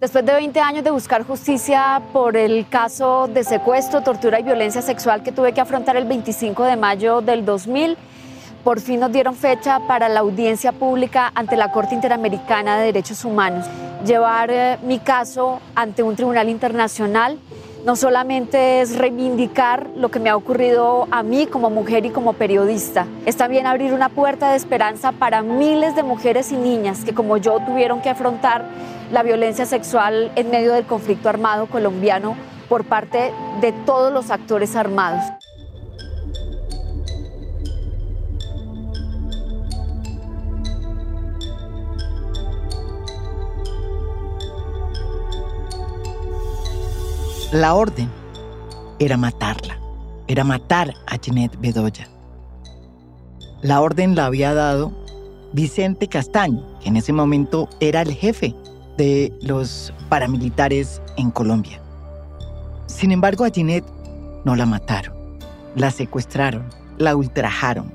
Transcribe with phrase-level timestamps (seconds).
[0.00, 4.80] Después de 20 años de buscar justicia por el caso de secuestro, tortura y violencia
[4.80, 7.98] sexual que tuve que afrontar el 25 de mayo del 2000,
[8.64, 13.26] por fin nos dieron fecha para la audiencia pública ante la Corte Interamericana de Derechos
[13.26, 13.66] Humanos.
[14.06, 17.38] Llevar eh, mi caso ante un tribunal internacional
[17.84, 22.32] no solamente es reivindicar lo que me ha ocurrido a mí como mujer y como
[22.32, 27.12] periodista, es también abrir una puerta de esperanza para miles de mujeres y niñas que
[27.12, 28.64] como yo tuvieron que afrontar
[29.10, 32.36] la violencia sexual en medio del conflicto armado colombiano
[32.68, 35.24] por parte de todos los actores armados.
[47.52, 48.08] La orden
[49.00, 49.76] era matarla,
[50.28, 52.06] era matar a Jeanette Bedoya.
[53.60, 54.92] La orden la había dado
[55.52, 58.54] Vicente Castaño, que en ese momento era el jefe
[59.00, 61.80] de los paramilitares en Colombia.
[62.84, 63.86] Sin embargo, a Ginette
[64.44, 65.14] no la mataron,
[65.74, 66.66] la secuestraron,
[66.98, 67.90] la ultrajaron,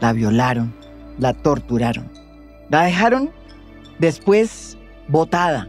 [0.00, 0.74] la violaron,
[1.18, 2.10] la torturaron.
[2.68, 3.30] La dejaron
[4.00, 5.68] después botada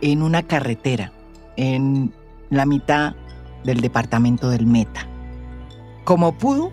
[0.00, 1.10] en una carretera
[1.56, 2.14] en
[2.50, 3.16] la mitad
[3.64, 5.08] del departamento del Meta.
[6.04, 6.70] Como pudo,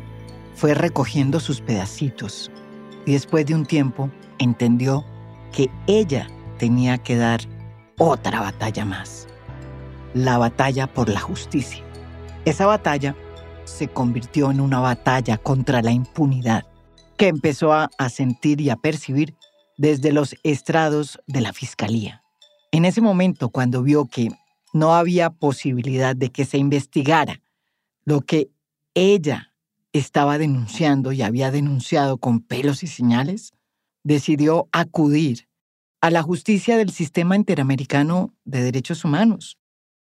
[0.53, 2.51] fue recogiendo sus pedacitos
[3.07, 5.03] y después de un tiempo entendió
[5.51, 7.41] que ella tenía que dar
[7.97, 9.27] otra batalla más,
[10.13, 11.83] la batalla por la justicia.
[12.45, 13.15] Esa batalla
[13.65, 16.65] se convirtió en una batalla contra la impunidad
[17.17, 19.35] que empezó a, sentir y a percibir
[19.77, 22.23] desde los estrados de la fiscalía.
[22.71, 24.29] En ese momento, cuando vio que
[24.73, 27.41] no había posibilidad de que se investigara
[28.05, 28.49] lo que
[28.93, 29.53] ella
[29.93, 33.53] estaba denunciando y había denunciado con pelos y señales,
[34.03, 35.46] decidió acudir
[36.07, 39.59] a la justicia del sistema interamericano de derechos humanos,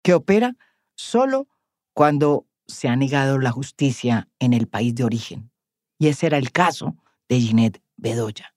[0.02, 0.58] que opera
[0.96, 1.48] solo
[1.94, 5.52] cuando se ha negado la justicia en el país de origen.
[6.00, 6.96] Y ese era el caso
[7.30, 8.56] de Ginette Bedoya.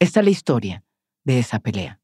[0.00, 0.84] Esta es la historia
[1.22, 2.00] de esa pelea.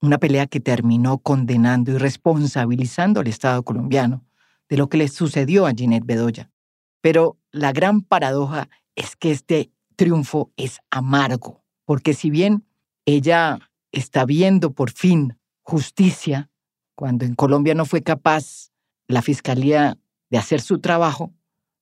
[0.00, 4.24] Una pelea que terminó condenando y responsabilizando al Estado colombiano
[4.68, 6.52] de lo que le sucedió a Ginette Bedoya.
[7.00, 12.64] Pero la gran paradoja es que este triunfo es amargo, porque si bien
[13.04, 13.58] ella
[13.92, 16.50] está viendo por fin justicia
[16.94, 18.72] cuando en Colombia no fue capaz
[19.06, 19.98] la fiscalía
[20.30, 21.32] de hacer su trabajo,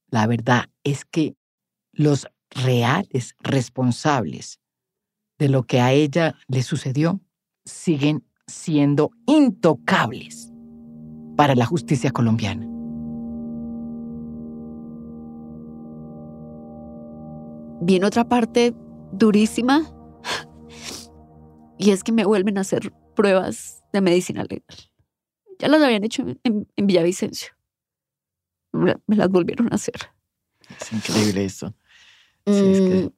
[0.09, 1.37] la verdad es que
[1.93, 4.61] los reales responsables
[5.39, 7.21] de lo que a ella le sucedió
[7.65, 10.53] siguen siendo intocables
[11.37, 12.67] para la justicia colombiana.
[17.83, 18.75] Viene otra parte
[19.13, 19.91] durísima
[21.81, 24.77] y es que me vuelven a hacer pruebas de medicina legal.
[25.59, 27.53] Ya las habían hecho en, Villavicencio.
[28.73, 29.95] Me, las volvieron a hacer.
[30.79, 31.75] Es increíble eso.
[32.45, 33.09] Mm,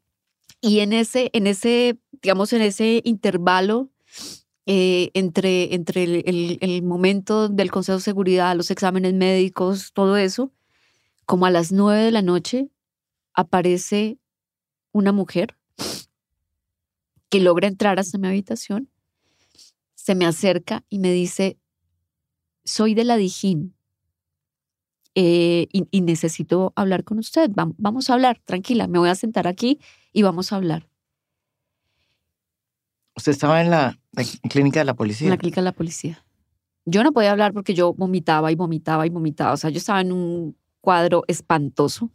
[0.61, 3.91] y en ese, en ese, digamos, en ese intervalo
[4.67, 10.53] eh, entre, entre el, el, momento del Consejo de Seguridad, los exámenes médicos, todo eso,
[11.27, 12.69] como a las nueve de la noche,
[13.35, 14.19] aparece
[14.93, 15.57] una mujer
[17.33, 18.91] que logra entrar hasta mi habitación,
[19.95, 21.57] se me acerca y me dice,
[22.63, 23.75] soy de la Dijín
[25.15, 27.51] eh, y, necesito hablar con usted.
[27.55, 29.81] Vamos, a hablar, tranquila, me voy a sentar aquí
[30.13, 30.91] y vamos a hablar.
[33.17, 33.99] ¿Usted estaba en la,
[34.51, 35.29] clínica de la policía?
[35.29, 36.23] En la clínica de la policía.
[36.85, 39.55] Yo no podía hablar porque yo vomitaba y vomitaba y vomitaba.
[39.55, 42.11] O sea, yo estaba en un cuadro espantoso.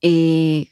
[0.00, 0.66] Eh,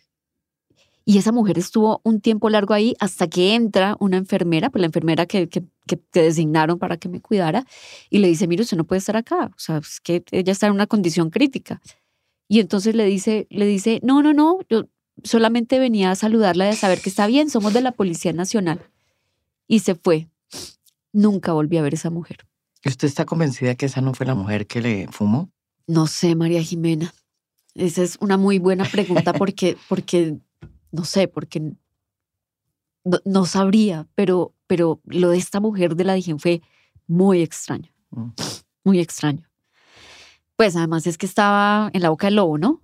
[1.05, 4.87] y esa mujer estuvo un tiempo largo ahí hasta que entra una enfermera, pues la
[4.87, 7.67] enfermera que, que, que, designaron para que me cuidara,
[8.11, 10.67] y le dice, mire, usted no puede estar acá, o sea, es que ella está
[10.67, 11.81] en una condición crítica.
[12.49, 14.87] Y entonces le dice, le dice, no, no, no, yo
[15.25, 18.91] solamente venía a saludarla y a saber que está bien, somos de la Policía Nacional.
[19.67, 20.29] Y se fue.
[21.13, 22.47] Nunca volví a ver a esa mujer.
[22.85, 25.51] ¿Usted está convencida que esa no fue la mujer que le fumó?
[25.87, 27.15] No sé, María Jimena.
[27.75, 30.37] Esa es una muy buena pregunta porque, porque
[30.93, 31.75] no sé, porque
[33.25, 36.63] no, sabría, pero, pero lo de esta mujer de la Dijen fue
[37.07, 38.29] muy extraño, mm.
[38.85, 39.49] muy extraño.
[40.57, 42.83] Pues además es que estaba en la boca del lobo, ¿no?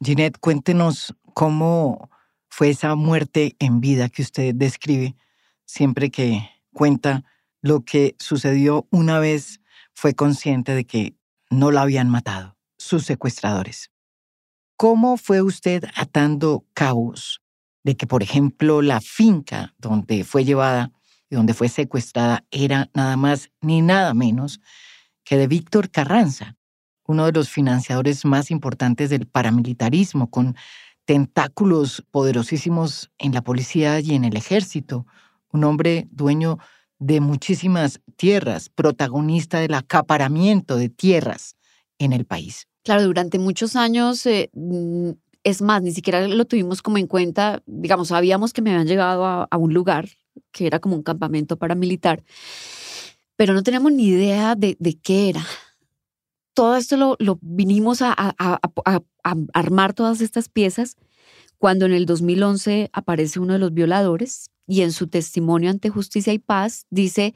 [0.00, 2.10] Ginette, cuéntenos cómo
[2.48, 5.16] fue esa muerte en vida que usted describe
[5.64, 7.24] siempre que cuenta
[7.62, 9.60] lo que sucedió una vez
[9.94, 11.16] fue consciente de que
[11.50, 13.90] no la habían matado sus secuestradores.
[14.76, 17.40] ¿Cómo fue usted atando cabos
[17.86, 20.90] de que, por ejemplo, la finca donde fue llevada
[21.30, 24.58] y donde fue secuestrada era nada más ni nada menos
[25.22, 26.56] que de Víctor Carranza,
[27.06, 30.56] uno de los financiadores más importantes del paramilitarismo, con
[31.04, 35.06] tentáculos poderosísimos en la policía y en el ejército,
[35.52, 36.58] un hombre dueño
[36.98, 41.54] de muchísimas tierras, protagonista del acaparamiento de tierras
[42.00, 42.66] en el país.
[42.82, 44.48] Claro, durante muchos años, eh,
[45.46, 49.24] es más, ni siquiera lo tuvimos como en cuenta, digamos, sabíamos que me habían llegado
[49.24, 50.08] a, un lugar
[50.50, 52.24] que era como un campamento paramilitar,
[53.36, 55.46] pero no teníamos ni idea de, qué era.
[56.52, 59.02] Todo esto lo, vinimos a, a
[59.54, 60.96] armar todas estas piezas
[61.58, 66.32] cuando en el 2011 aparece uno de los violadores y en su testimonio ante Justicia
[66.32, 67.34] y Paz dice,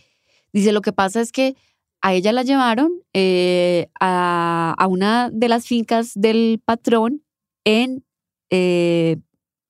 [0.52, 1.54] dice lo que pasa es que
[2.02, 7.22] a ella la llevaron eh, a, una de las fincas del patrón
[7.64, 8.04] en
[8.50, 9.18] eh,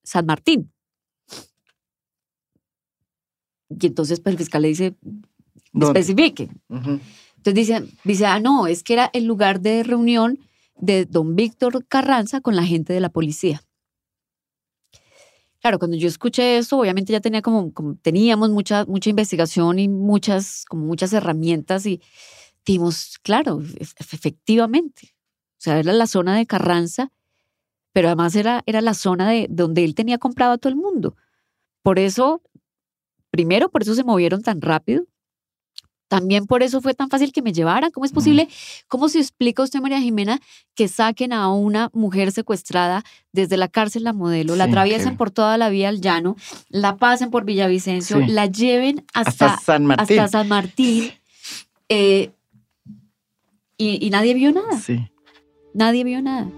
[0.03, 0.71] San Martín.
[3.69, 4.95] Y entonces pues, el fiscal le dice,
[5.73, 6.49] especifique.
[6.69, 10.39] Entonces dice, dice, ah, no, es que era el lugar de reunión
[10.75, 13.63] de don Víctor Carranza con la gente de la policía.
[15.61, 19.87] Claro, cuando yo escuché eso, obviamente ya tenía como, como teníamos mucha, mucha investigación y
[19.87, 22.01] muchas, como muchas herramientas y
[22.65, 23.61] dimos, claro,
[23.99, 25.13] efectivamente.
[25.59, 27.11] O sea, era la zona de Carranza,
[27.93, 31.15] pero además era, era la zona de donde él tenía comprado a todo el mundo.
[31.83, 32.41] Por eso,
[33.29, 35.05] primero, por eso se movieron tan rápido,
[36.11, 37.89] también por eso fue tan fácil que me llevara.
[37.89, 38.49] ¿Cómo es posible?
[38.89, 40.41] ¿Cómo se explica usted, María Jimena,
[40.75, 45.57] que saquen a una mujer secuestrada desde la cárcel La Modelo, la atraviesen por toda
[45.57, 46.35] la vía al llano,
[46.67, 49.85] la pasen por Villavicencio, la lleven hasta, San
[50.49, 51.13] Martín,
[51.87, 52.31] eh,
[53.77, 54.77] y, y, nadie vio nada?
[54.81, 55.09] Sí.
[55.73, 56.49] Nadie vio nada.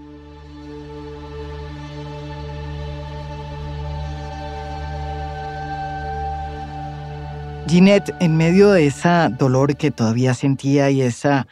[7.66, 9.08] Ginette, en medio de ese
[9.38, 11.48] dolor que todavía sentía y esa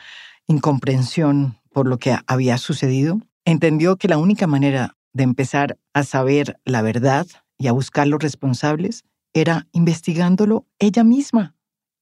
[0.46, 6.60] incomprensión por lo que había sucedido, entendió que la única manera de empezar a saber
[6.64, 7.26] la verdad
[7.56, 11.56] y a buscar los responsables era investigándolo ella misma,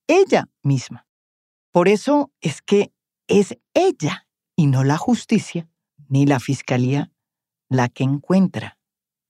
[0.08, 1.06] ella misma.
[1.70, 2.92] Por eso es que
[3.28, 4.26] es ella
[4.56, 5.68] y no la justicia
[6.08, 7.12] ni la fiscalía
[7.68, 8.76] la que encuentra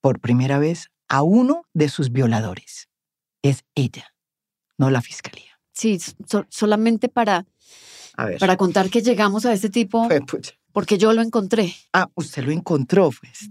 [0.00, 2.88] por primera vez a uno de sus violadores.
[3.42, 4.09] Es ella
[4.80, 5.60] no la fiscalía.
[5.72, 5.98] Sí,
[6.48, 7.46] solamente para,
[8.38, 10.08] para contar que llegamos a este tipo,
[10.72, 11.74] porque yo lo encontré.
[11.92, 13.50] Ah, usted lo encontró, pues.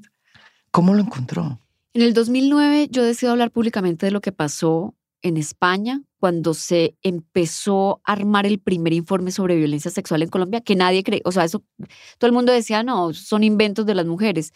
[0.71, 1.61] ¿Cómo lo encontró?
[1.93, 6.97] En el 2009 yo decidí hablar públicamente de lo que pasó en España cuando se
[7.03, 11.31] empezó a armar el primer informe sobre violencia sexual en Colombia, que nadie cree, o
[11.31, 11.63] sea, eso
[12.17, 14.51] todo el mundo decía, no, son inventos de las mujeres.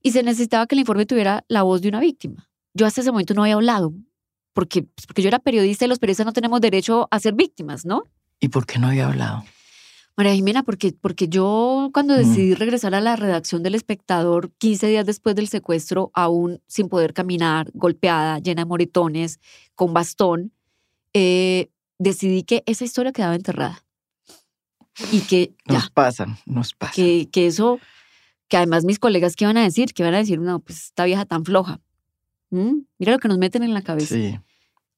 [0.00, 2.48] Y se necesitaba que el informe tuviera la voz de una víctima.
[2.72, 3.92] Yo hasta ese momento no había hablado
[4.58, 7.84] porque, pues, porque yo era periodista y los periodistas no tenemos derecho a ser víctimas,
[7.84, 8.02] ¿no?
[8.40, 9.44] ¿Y por qué no había hablado?
[10.16, 15.06] María Jimena, porque, porque yo cuando decidí regresar a la redacción del espectador 15 días
[15.06, 19.38] después del secuestro, aún sin poder caminar, golpeada, llena de moretones,
[19.76, 20.50] con bastón,
[21.14, 21.70] eh,
[22.00, 23.84] decidí que esa historia quedaba enterrada.
[25.12, 25.52] Y que...
[25.66, 26.94] Nos pasan, nos pasa.
[26.94, 27.78] Que, que eso,
[28.48, 31.04] que además mis colegas que iban a decir, que iban a decir, no, pues esta
[31.04, 31.78] vieja tan floja.
[32.50, 32.80] ¿Mm?
[32.98, 34.16] Mira lo que nos meten en la cabeza.
[34.16, 34.36] Sí.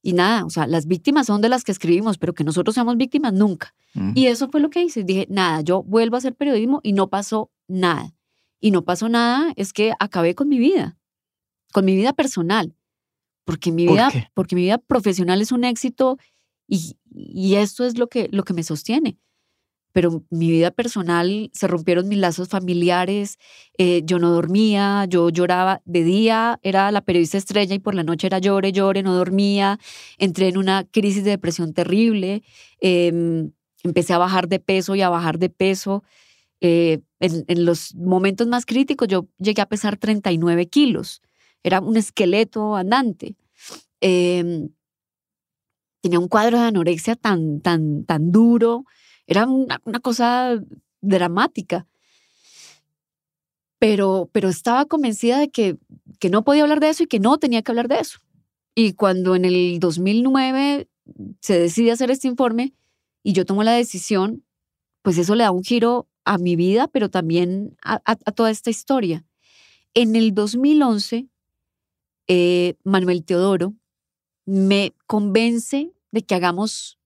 [0.01, 2.97] Y nada, o sea, las víctimas son de las que escribimos, pero que nosotros seamos
[2.97, 3.75] víctimas nunca.
[4.15, 5.03] Y eso fue lo que hice.
[5.03, 8.13] Dije, nada, yo vuelvo a hacer periodismo y no pasó nada.
[8.59, 10.97] Y no pasó nada, es que acabé con mi vida,
[11.71, 12.75] con mi vida personal.
[13.43, 16.17] Porque mi vida, porque mi vida profesional es un éxito
[16.67, 19.17] y, y esto es lo que, lo que me sostiene
[19.91, 23.37] pero mi vida personal se rompieron mis lazos familiares,
[23.77, 28.03] eh, yo no dormía, yo lloraba de día, era la periodista estrella y por la
[28.03, 29.79] noche era llore, llore, no dormía,
[30.17, 32.43] entré en una crisis de depresión terrible,
[32.79, 33.51] em,
[33.83, 36.03] empecé a bajar de peso y a bajar de peso.
[36.61, 41.21] Eh, en, los momentos más críticos yo llegué a pesar 39 kilos,
[41.63, 43.35] era un esqueleto andante.
[43.99, 44.69] Em,
[46.01, 48.85] tenía un cuadro de anorexia tan, tan, tan duro
[49.27, 50.59] era una, cosa
[51.01, 51.87] dramática.
[53.79, 55.77] Pero, pero estaba convencida de que,
[56.19, 58.19] que no podía hablar de eso y que no tenía que hablar de eso.
[58.75, 60.87] Y cuando en el 2009
[61.41, 62.73] se decide hacer este informe
[63.23, 64.43] y yo tomo la decisión,
[65.01, 69.25] pues eso le da un giro a mi vida, pero también a, toda esta historia.
[69.93, 71.27] En el 2011,
[72.27, 73.73] eh, Manuel Teodoro
[74.45, 76.99] me convence de que hagamos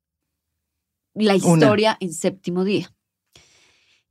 [1.16, 2.94] la historia en séptimo día.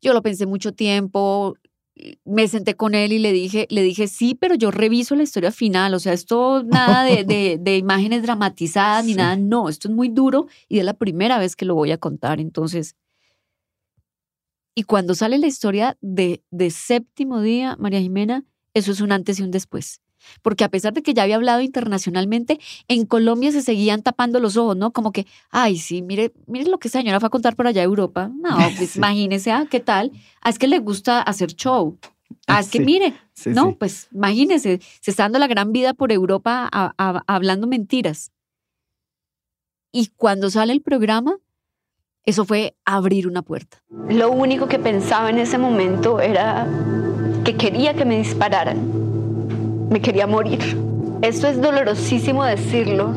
[0.01, 1.57] Yo lo pensé mucho tiempo,
[2.25, 5.53] me senté con él y le dije, le dije, sí, pero yo reviso la historia
[5.53, 7.25] final, o sea, esto nada de,
[7.61, 11.57] de, imágenes dramatizadas ni nada, no, esto es muy duro y es la primera vez
[11.57, 12.97] que lo voy a contar, entonces.
[14.75, 18.45] Y cuando sale la historia de, de séptimo día, María Jimena,
[18.75, 20.01] eso es un antes y un después
[20.43, 24.57] porque a pesar de que ya había hablado internacionalmente, en Colombia se seguían tapando los
[24.57, 24.93] ojos, ¿no?
[24.93, 27.83] Como que, ay, sí, mire, mire lo que esa señora fue a contar por allá
[27.83, 28.31] a Europa.
[28.35, 30.13] No, pues imagínese, ah, ¿qué tal?
[30.41, 31.99] Ah, es que le gusta hacer show.
[32.47, 33.15] Ah, es que mire,
[33.47, 36.69] no, pues imagínese, se está dando la gran vida por Europa
[37.27, 38.33] hablando mentiras.
[39.93, 41.39] Y cuando sale el programa,
[42.25, 43.83] eso fue abrir una puerta.
[44.09, 46.67] Lo único que pensaba en ese momento era
[47.45, 49.04] que quería que me dispararan
[49.95, 50.59] me quería morir.
[51.23, 53.15] Esto es dolorosísimo decirlo,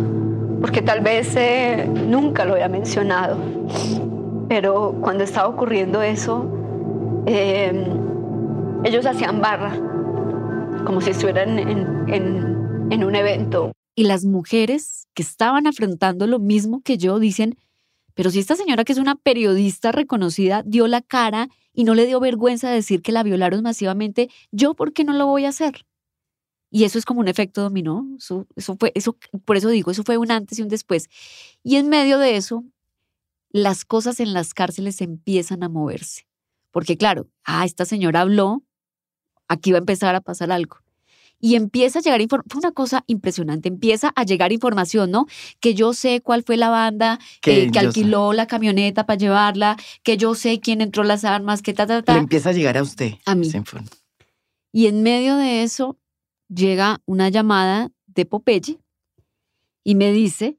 [0.62, 3.36] porque tal vez eh, nunca lo había mencionado,
[4.48, 6.46] pero cuando estaba ocurriendo eso,
[7.26, 7.84] em,
[8.84, 9.74] ellos hacían barra,
[10.86, 12.14] como si estuvieran en,
[12.92, 13.72] en, un evento.
[13.96, 17.58] Y las mujeres que estaban afrontando lo mismo que yo dicen,
[18.14, 22.06] pero si esta señora que es una periodista reconocida dio la cara y no le
[22.06, 25.88] dio vergüenza decir que la violaron masivamente, ¿yo por qué no lo voy a hacer?
[26.70, 28.06] Y eso es como un efecto dominó.
[28.18, 31.08] Eso, eso fue, eso, por eso digo, eso fue un antes y un después.
[31.64, 32.64] Y en medio de eso,
[33.50, 36.28] las cosas en las cárceles empiezan a moverse.
[36.72, 38.64] Porque claro, ah, esta señora habló,
[39.48, 40.78] aquí va a empezar a pasar algo.
[41.40, 45.28] Y empieza a llegar información, fue una cosa impresionante, empieza a llegar información, ¿no?
[45.60, 50.18] Que yo sé cuál fue la banda que, eh, alquiló la camioneta para llevarla, que
[50.18, 52.14] yo sé quién entró las armas, que ta, ta, ta.
[52.14, 53.14] Le empieza a llegar a usted.
[53.26, 53.52] A mí.
[54.72, 55.98] Y en medio de eso,
[56.50, 58.80] llega una llamada de Popeye
[59.84, 60.58] y me dice,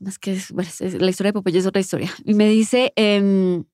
[0.00, 0.38] más que
[0.98, 3.64] la historia de Popeye es otra historia, y me dice, em,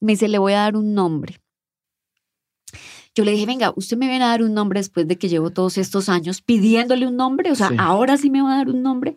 [0.00, 1.40] me dice, le voy a dar un nombre.
[3.14, 5.50] Yo le dije, venga, usted me viene a dar un nombre después de que llevo
[5.50, 8.82] todos estos años pidiéndole un nombre, o sea, ahora sí me va a dar un
[8.82, 9.16] nombre.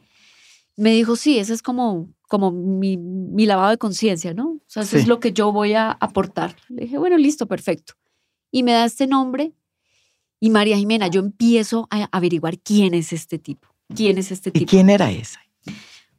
[0.75, 4.49] Me dijo, sí, ese es como, como mi, mi lavado de conciencia, ¿no?
[4.49, 6.55] O sea, eso es lo que yo voy a aportar.
[6.69, 7.95] Le dije, bueno, listo, perfecto.
[8.51, 9.53] Y me da este nombre
[10.39, 13.67] y María Jimena, yo empiezo a averiguar quién es este tipo.
[13.95, 14.63] ¿Quién es este tipo?
[14.63, 15.39] ¿Y quién era ese?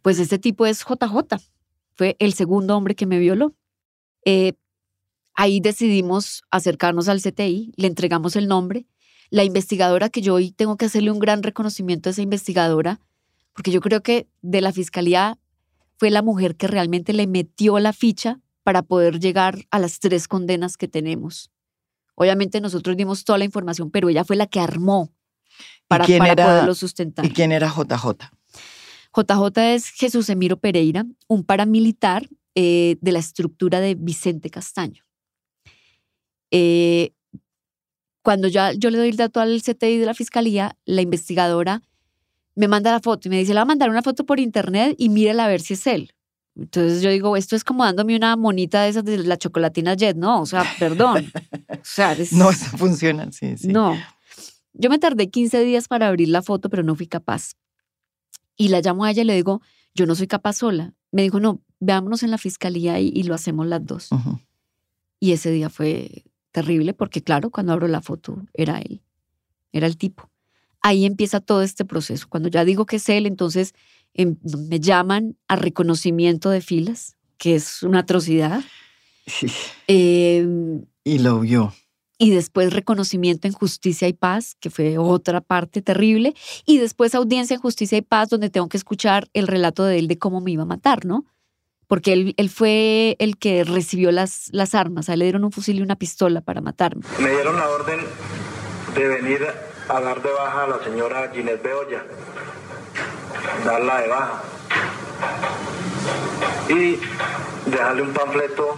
[0.02, 1.37] Pues este tipo es JJ.
[1.94, 3.54] Fue el segundo hombre que me violó.
[4.25, 4.54] Eh,
[5.34, 8.87] ahí decidimos acercarnos al CTI, le entregamos el nombre.
[9.30, 13.00] La investigadora que yo hoy tengo que hacerle un gran reconocimiento a esa investigadora,
[13.52, 15.38] porque yo creo que de la fiscalía
[15.96, 20.28] fue la mujer que realmente le metió la ficha para poder llegar a las tres
[20.28, 21.50] condenas que tenemos.
[22.20, 25.12] Obviamente nosotros dimos toda la información, pero ella fue la que armó
[25.87, 27.25] para, poderlo sustentar.
[27.25, 28.30] ¿Y quién era JJ?
[29.14, 35.04] JJ es Jesús Emiro Pereira, un paramilitar eh, de la estructura de Vicente Castaño.
[36.50, 37.12] Eh,
[38.22, 41.82] cuando ya yo le doy el dato al CTI de la fiscalía, la investigadora
[42.56, 44.96] me manda la foto y me dice, le va a mandar una foto por internet
[44.98, 46.12] y mírala a ver si es él.
[46.58, 50.16] Entonces yo digo, esto es como dándome una monita de esas de la chocolatina Jet,
[50.16, 51.30] no, o sea, perdón.
[51.68, 53.68] O sea, no, eso funciona, sí, sí.
[53.68, 53.96] No.
[54.72, 57.52] Yo me tardé 15 días para abrir la foto, pero no fui capaz.
[58.56, 59.62] Y la llamo a ella y le digo,
[59.94, 60.94] yo no soy capaz sola.
[61.12, 64.10] Me dijo, no, veámonos en la fiscalía y, lo hacemos las dos.
[65.20, 69.00] Y ese día fue terrible porque, claro, cuando abro la foto era él,
[69.72, 70.30] era el tipo.
[70.80, 72.26] Ahí empieza todo este proceso.
[72.28, 73.74] Cuando ya digo que es él, entonces
[74.26, 78.62] me llaman a reconocimiento de filas, que es una atrocidad.
[79.87, 81.72] Em, y lo vio.
[82.18, 86.34] Y después reconocimiento en justicia y paz, que fue otra parte terrible.
[86.66, 90.08] Y después audiencia en justicia y paz, donde tengo que escuchar el relato de él
[90.08, 91.26] de cómo me iba a matar, ¿no?
[91.87, 95.08] Porque él, él fue el que recibió las, las armas.
[95.08, 97.02] A él le dieron un fusil y una pistola para matarme.
[97.20, 98.00] Me dieron la orden
[98.94, 99.46] de venir
[99.88, 102.04] a dar de baja a la señora Ginés Beoya
[103.64, 104.42] darla de baja
[106.68, 106.98] y
[107.70, 108.76] dejarle un panfleto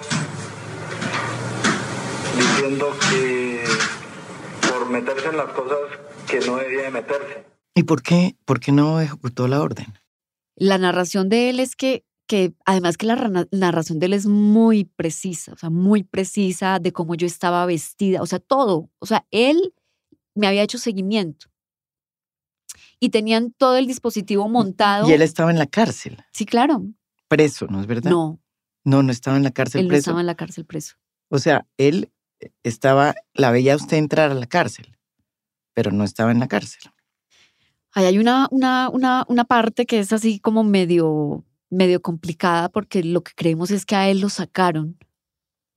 [2.37, 3.64] diciendo que
[4.68, 5.78] por meterse en las cosas
[6.28, 7.44] que no debía de meterse.
[7.75, 9.87] ¿Y por qué, por qué no ejecutó la orden?
[10.56, 14.84] La narración de él es que, que además que la narración de él es muy
[14.84, 18.90] precisa, o sea, muy precisa de cómo yo estaba vestida, o sea, todo.
[18.99, 19.75] O sea, él
[20.34, 21.50] me había hecho seguimiento
[23.00, 25.09] y tenían todo el dispositivo montado.
[25.09, 26.19] Y él estaba en la cárcel.
[26.33, 26.85] Sí, claro.
[27.26, 28.11] Preso, ¿no es verdad?
[28.11, 28.38] No.
[28.85, 29.99] No, no estaba en la cárcel él preso.
[29.99, 30.97] no estaba en la cárcel preso.
[31.28, 32.12] O sea, él
[32.62, 34.97] estaba, la veía usted entrar a la cárcel,
[35.75, 36.90] pero no estaba en la cárcel.
[37.92, 43.02] Ahí hay una, una, una, una parte que es así como medio, medio complicada porque
[43.02, 44.99] lo que creemos es que a él lo sacaron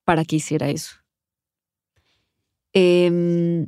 [0.04, 0.96] para que hiciera eso.
[2.74, 3.68] Em,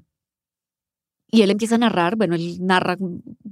[1.27, 2.97] y él empieza a narrar, bueno, él narra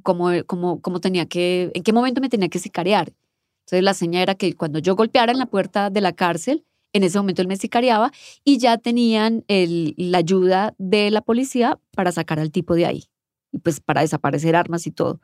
[0.04, 3.14] cómo, cómo, cómo tenía que, en qué momento me tenía que sicariar.
[3.62, 7.04] Entonces la seña era que cuando yo golpeara en la puerta de la cárcel, en
[7.04, 8.12] ese momento él me sicariaba
[8.44, 13.06] y ya tenían el, la ayuda de la policía para sacar al tipo de ahí
[13.52, 15.20] y pues para desaparecer armas y todo.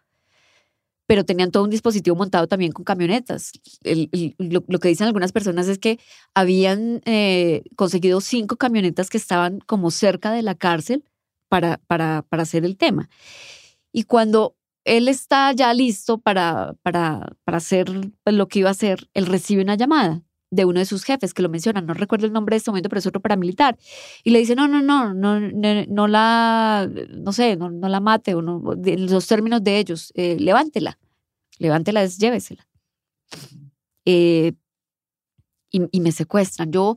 [1.05, 3.51] Pero tenían todo un dispositivo montado también con camionetas.
[3.83, 5.99] lo, que dicen algunas personas es que
[6.35, 11.03] habían eh, conseguido cinco camionetas que estaban como cerca de la cárcel
[11.49, 13.09] para, para, para hacer el tema.
[13.91, 14.55] Y cuando
[14.89, 17.89] él está ya listo para, para, para hacer
[18.25, 21.43] lo que iba a hacer, él recibe una llamada de uno de sus jefes que
[21.43, 23.77] lo menciona, no recuerdo el nombre de este momento, pero es otro paramilitar,
[24.23, 28.33] y le dice, no, no, no, no, no, la, no sé, no, no la mate,
[28.33, 30.97] o no, los términos de ellos, eh, levántela,
[31.59, 32.67] levántela, llévesela.
[34.05, 34.53] Eh,
[35.71, 36.71] y, y, me secuestran.
[36.71, 36.95] Yo,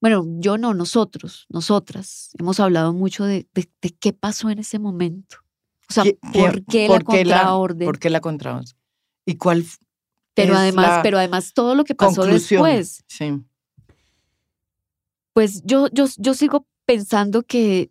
[0.00, 4.80] bueno, yo no, nosotros, nosotras, hemos hablado mucho de, de, de qué pasó en ese
[4.80, 5.36] momento.
[5.90, 7.86] O sea, ¿por qué, la contraorden?
[7.86, 8.64] ¿Por qué la contraorden?
[9.26, 9.66] ¿Y cuál
[10.34, 13.04] pero además, pero además todo lo que pasó después.
[13.06, 13.42] Sí.
[15.32, 17.90] Pues yo, yo, yo sigo pensando que,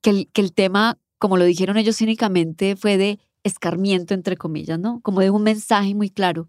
[0.00, 4.78] que el, que, el, tema, como lo dijeron ellos cínicamente, fue de escarmiento, entre comillas,
[4.78, 5.00] ¿no?
[5.00, 6.48] Como de un mensaje muy claro.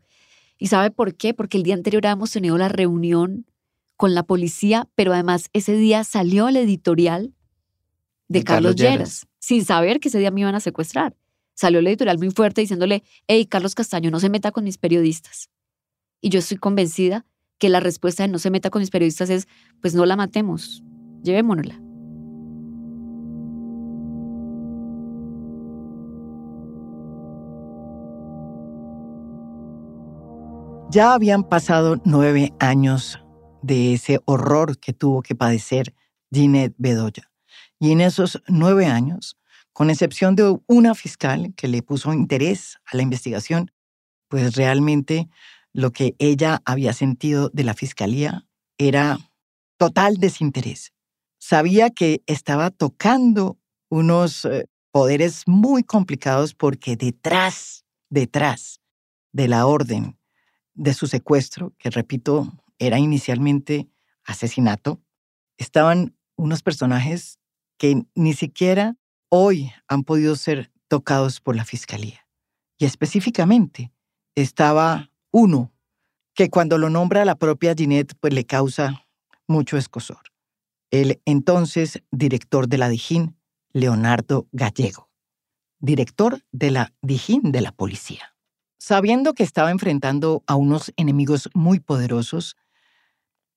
[0.58, 1.34] ¿Y sabe por qué?
[1.34, 3.46] Porque el día anterior habíamos tenido la reunión
[3.98, 7.34] con la policía, pero además ese día salió el editorial
[8.28, 11.16] de, Carlos, Lleras, sin saber que ese día me iban a secuestrar
[11.56, 15.50] salió el editorial muy fuerte diciéndole, hey, Carlos Castaño, no se meta con mis periodistas.
[16.22, 17.26] Y yo estoy convencida
[17.58, 19.48] que la respuesta de no se meta con mis periodistas es,
[19.82, 20.84] pues no la matemos,
[21.24, 21.80] llevémonosla.
[30.90, 33.20] Ya habían pasado nueve años
[33.64, 35.96] de ese horror que tuvo que padecer
[36.32, 37.33] Ginette Bedoya.
[37.84, 39.38] Y en esos nueve años,
[39.74, 43.72] con excepción de una fiscal que le puso interés a la investigación,
[44.30, 45.28] pues realmente
[45.74, 48.48] lo que ella había sentido de la fiscalía
[48.78, 49.18] era
[49.76, 50.94] total desinterés.
[51.40, 58.80] Sabía que estaba tocando unos eh, poderes muy complicados porque detrás, detrás
[59.34, 60.18] de la orden
[60.74, 63.90] de su secuestro, que repito, era inicialmente
[64.24, 65.02] asesinato,
[65.58, 67.40] estaban unos personajes
[67.78, 68.96] que ni siquiera
[69.30, 72.28] hoy han podido ser tocados por la Fiscalía.
[72.78, 73.92] Y específicamente
[74.36, 75.72] estaba uno
[76.34, 79.06] que cuando lo nombra la propia Ginette pues le causa
[79.48, 80.22] mucho escosor.
[80.92, 83.36] El entonces director de la Dijín,
[83.72, 85.10] Leonardo Gallego,
[85.80, 88.36] director de la Dijín de la policía.
[88.78, 92.56] Sabiendo que estaba enfrentando a unos enemigos muy poderosos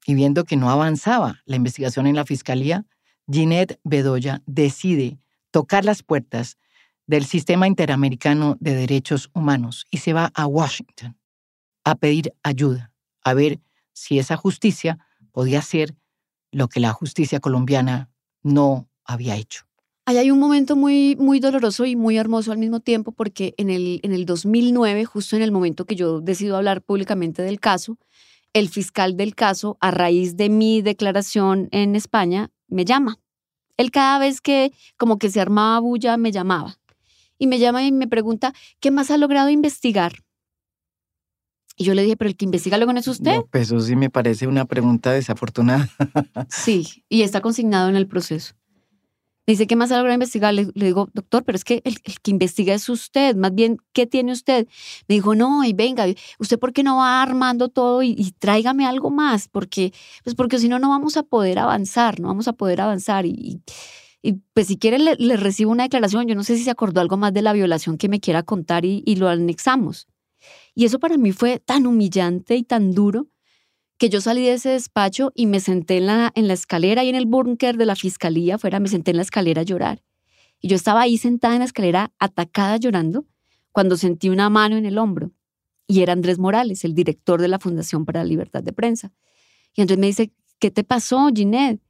[0.06, 2.86] y viendo que no avanzaba la investigación en la fiscalía,
[3.30, 5.18] Ginette Bedoya decide
[5.50, 6.58] tocar las puertas
[7.06, 11.16] del Sistema Interamericano de Derechos Humanos y se va a Washington
[11.84, 13.60] a pedir ayuda, a ver
[13.92, 14.98] si esa justicia
[15.32, 15.94] podía ser
[16.50, 18.10] lo que la justicia colombiana
[18.42, 19.64] no había hecho.
[20.04, 23.70] Ahí hay un momento muy, muy doloroso y muy hermoso al mismo tiempo porque en
[23.70, 27.98] el, en el 2009, justo en el momento que yo decido hablar públicamente del caso,
[28.52, 33.18] el fiscal del caso, a raíz de mi declaración en España, me llama
[33.76, 36.78] él cada vez que como que se armaba bulla me llamaba.
[37.38, 40.24] Y me llama y me pregunta, ¿qué más ha logrado investigar?
[41.76, 43.42] Y yo le dije, pero el que investiga luego no es usted.
[43.50, 45.90] pues eso sí me parece una pregunta desafortunada.
[46.48, 48.54] sí, y está consignado en el proceso
[49.52, 50.52] dice, ¿qué más ha logrado investigar?
[50.54, 53.36] Le, digo, doctor, pero es que el, que investiga es usted.
[53.36, 54.66] Más bien, ¿qué tiene usted?
[55.08, 56.06] Me dijo, no, y venga,
[56.38, 59.48] ¿usted por qué no va armando todo y, tráigame algo más?
[59.48, 59.92] Porque,
[60.24, 63.26] pues porque si no, no vamos a poder avanzar, no vamos a poder avanzar.
[63.26, 63.62] Y,
[64.22, 66.26] y pues si quiere, le, recibo una declaración.
[66.26, 68.84] Yo no sé si se acordó algo más de la violación que me quiera contar
[68.84, 70.08] y, y lo anexamos.
[70.74, 73.28] Y eso para mí fue tan humillante y tan duro
[73.98, 77.08] que yo salí de ese despacho y me senté en la, en la escalera y
[77.08, 80.02] en el búnker de la fiscalía afuera, me senté en la escalera a llorar.
[80.60, 83.26] Y yo estaba ahí sentada en la escalera, atacada llorando,
[83.72, 85.32] cuando sentí una mano en el hombro.
[85.86, 89.12] Y era Andrés Morales, el director de la Fundación para la Libertad de Prensa.
[89.74, 91.80] Y Andrés me dice, ¿qué te pasó, Ginette?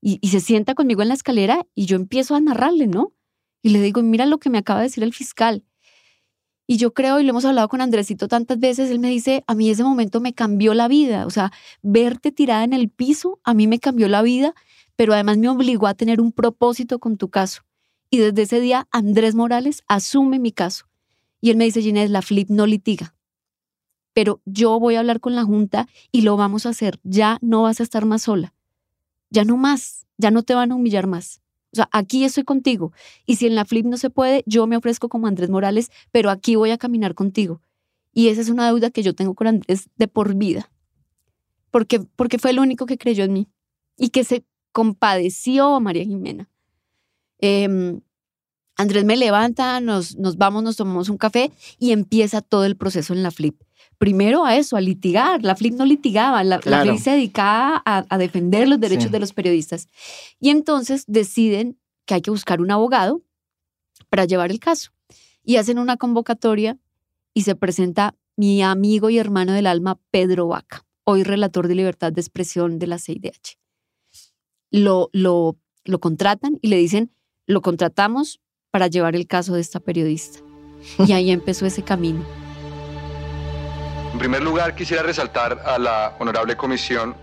[0.00, 3.14] Y, y se sienta conmigo en la escalera y yo empiezo a narrarle, ¿no?
[3.62, 5.64] Y le digo, mira lo que me acaba de decir el fiscal.
[6.66, 9.54] Y yo creo, y lo hemos hablado con Andresito tantas veces, él me dice, a
[9.54, 11.26] mí ese momento me cambió la vida.
[11.26, 14.54] O sea, verte tirada en el piso, a mí me cambió la vida,
[14.96, 17.62] pero además me obligó a tener un propósito con tu caso.
[18.10, 20.86] Y desde ese día, Andrés Morales asume mi caso.
[21.40, 23.14] Y él me dice, Ginés, la flip no litiga.
[24.14, 27.00] Pero yo voy a hablar con la Junta y lo vamos a hacer.
[27.02, 28.54] Ya no vas a estar más sola.
[29.30, 31.41] ya no más, ya no te van a humillar más.
[31.72, 32.92] O sea, aquí estoy contigo.
[33.26, 36.30] Y si en la flip no se puede, yo me ofrezco como Andrés Morales, pero
[36.30, 37.62] aquí voy a caminar contigo.
[38.12, 40.70] Y esa es una deuda que yo tengo con Andrés de por vida.
[41.70, 43.48] Porque, porque fue el único que creyó en mí
[43.96, 46.50] y que se compadeció a María Jimena.
[47.38, 48.02] Em,
[48.76, 53.12] Andrés me levanta, nos, nos vamos, nos tomamos un café y empieza todo el proceso
[53.12, 53.60] en la flip.
[53.98, 55.42] Primero a eso, a litigar.
[55.42, 59.32] La flip no litigaba, la, flip se dedicaba a, a defender los derechos de los
[59.32, 59.88] periodistas.
[60.40, 63.22] Y entonces deciden que hay que buscar un abogado
[64.08, 64.90] para llevar el caso.
[65.44, 66.78] Y hacen una convocatoria
[67.34, 72.12] y se presenta mi amigo y hermano del alma, Pedro Vaca, hoy relator de libertad
[72.12, 73.58] de expresión de la CIDH.
[74.70, 77.12] Lo, lo, lo contratan y le dicen,
[77.46, 78.41] lo contratamos
[78.72, 80.40] para llevar el caso de esta periodista.
[81.06, 82.24] Y ahí empezó ese camino.
[84.12, 87.14] En primer lugar, quisiera resaltar a la honorable comisión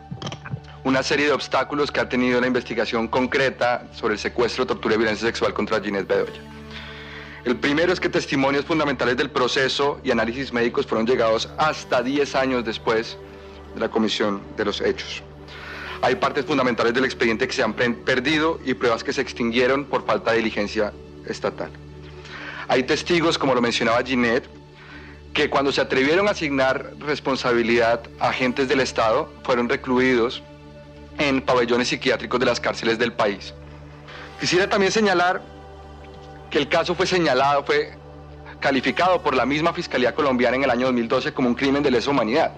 [0.83, 4.97] una serie de obstáculos que ha tenido la investigación concreta sobre el secuestro, tortura y
[4.99, 6.39] violencia sexual contra Ginés Bedoya.
[7.45, 12.35] El primero es que testimonios fundamentales del proceso y análisis médicos fueron llegados hasta 10
[12.35, 13.17] años después
[13.73, 15.23] de la comisión de los hechos.
[16.01, 20.05] Hay partes fundamentales del expediente que se han perdido y pruebas que se extinguieron por
[20.05, 20.93] falta de diligencia
[21.29, 21.71] estatal.
[22.67, 24.47] Hay testigos, como lo mencionaba Ginette,
[25.33, 30.43] que cuando se atrevieron a asignar responsabilidad a agentes del Estado fueron recluidos
[31.17, 33.53] en pabellones psiquiátricos de las cárceles del país.
[34.39, 35.41] Quisiera también señalar
[36.49, 37.93] que el caso fue señalado, fue
[38.59, 42.11] calificado por la misma Fiscalía Colombiana en el año 2012 como un crimen de lesa
[42.11, 42.53] humanidad.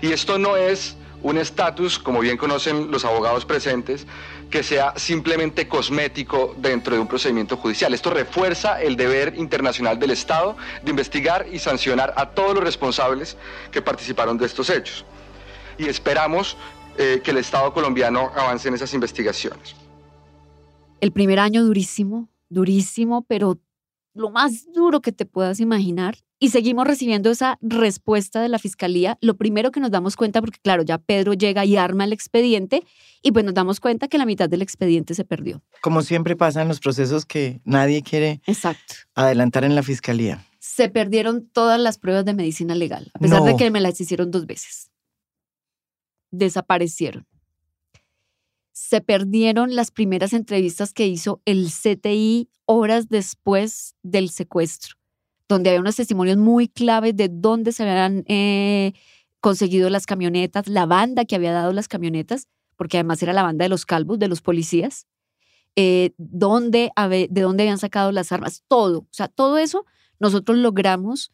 [0.00, 4.06] Y esto no es un estatus, como bien conocen los abogados presentes,
[4.50, 7.92] que sea simplemente cosmético dentro de un procedimiento judicial.
[7.94, 13.36] Esto refuerza el deber internacional del Estado de investigar y sancionar a todos los responsables
[13.70, 15.04] que participaron de estos hechos.
[15.78, 16.56] Y esperamos
[16.96, 19.74] eh, que el Estado colombiano avance en esas investigaciones.
[21.00, 23.58] El primer año durísimo, durísimo, pero
[24.14, 26.16] lo más duro que te puedas imaginar.
[26.38, 29.16] Y seguimos recibiendo esa respuesta de la fiscalía.
[29.22, 32.82] Lo primero que nos damos cuenta, porque claro, ya Pedro llega y arma el expediente,
[33.22, 35.62] y pues nos damos cuenta que la mitad del expediente se perdió.
[35.80, 38.94] Como siempre pasa en los procesos que nadie quiere Exacto.
[39.14, 40.44] adelantar en la fiscalía.
[40.58, 44.30] Se perdieron todas las pruebas de medicina legal, a pesar de que me las hicieron
[44.30, 44.90] dos veces.
[46.30, 47.26] Desaparecieron
[48.76, 54.96] se perdieron las primeras entrevistas que hizo el CTI horas después del secuestro,
[55.48, 58.92] donde había unos testimonios muy claves de dónde se habían eh,
[59.40, 63.64] conseguido las camionetas, la banda que había dado las camionetas, porque además era la banda
[63.64, 65.06] de los calvos, de los policías,
[65.76, 69.00] eh, dónde, de dónde habían sacado las armas, todo.
[69.00, 69.84] O sea, todo eso
[70.18, 71.30] nosotros logramos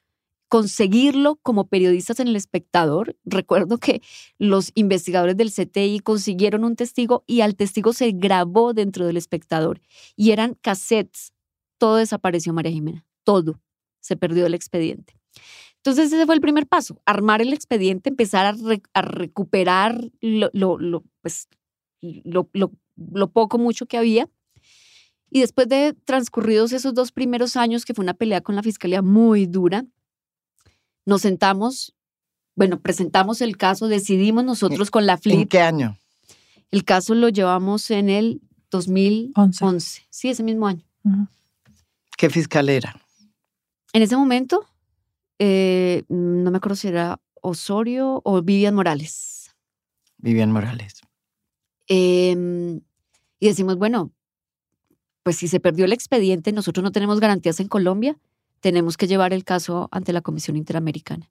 [0.53, 3.17] conseguirlo como periodistas en el espectador.
[3.25, 4.03] Recuerdo que
[4.39, 9.81] los investigadores del CTI consiguieron un testigo y al testigo se grabó dentro del espectador
[10.15, 11.33] y eran cassettes.
[11.79, 13.61] Todo desapareció, María Jimena, todo.
[14.03, 15.17] Se perdió el expediente.
[15.77, 18.55] Entonces ese fue el primer paso, armar el expediente, empezar
[18.93, 21.49] a, recuperar lo, lo, pues,
[22.01, 22.49] lo,
[22.97, 24.29] lo poco, mucho que había.
[25.31, 29.03] Y después de transcurridos esos dos primeros años, que fue una pelea con la fiscalía
[29.03, 29.85] muy dura,
[31.05, 31.95] nos sentamos,
[32.55, 35.41] bueno, presentamos el caso, decidimos nosotros con la FLIP.
[35.41, 35.97] ¿En qué año?
[36.71, 40.03] El caso lo llevamos en el 2011.
[40.11, 40.85] Sí, ese mismo año.
[42.17, 43.02] ¿Qué fiscal era?
[43.93, 44.67] En ese momento,
[45.39, 49.55] eh, no me acuerdo si era Osorio o Vivian Morales.
[50.17, 51.03] Vivian Morales.
[51.89, 52.81] Em,
[53.41, 54.13] y decimos, bueno,
[55.23, 58.19] pues si se perdió el expediente, nosotros no tenemos garantías en Colombia,
[58.61, 61.31] tenemos que llevar el caso ante la Comisión Interamericana.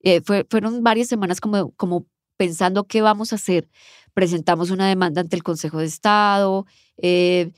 [0.00, 3.68] Eh, fueron varias semanas como, como pensando qué vamos a hacer.
[4.14, 6.66] Presentamos una demanda ante el Consejo de Estado,
[6.98, 7.50] eh,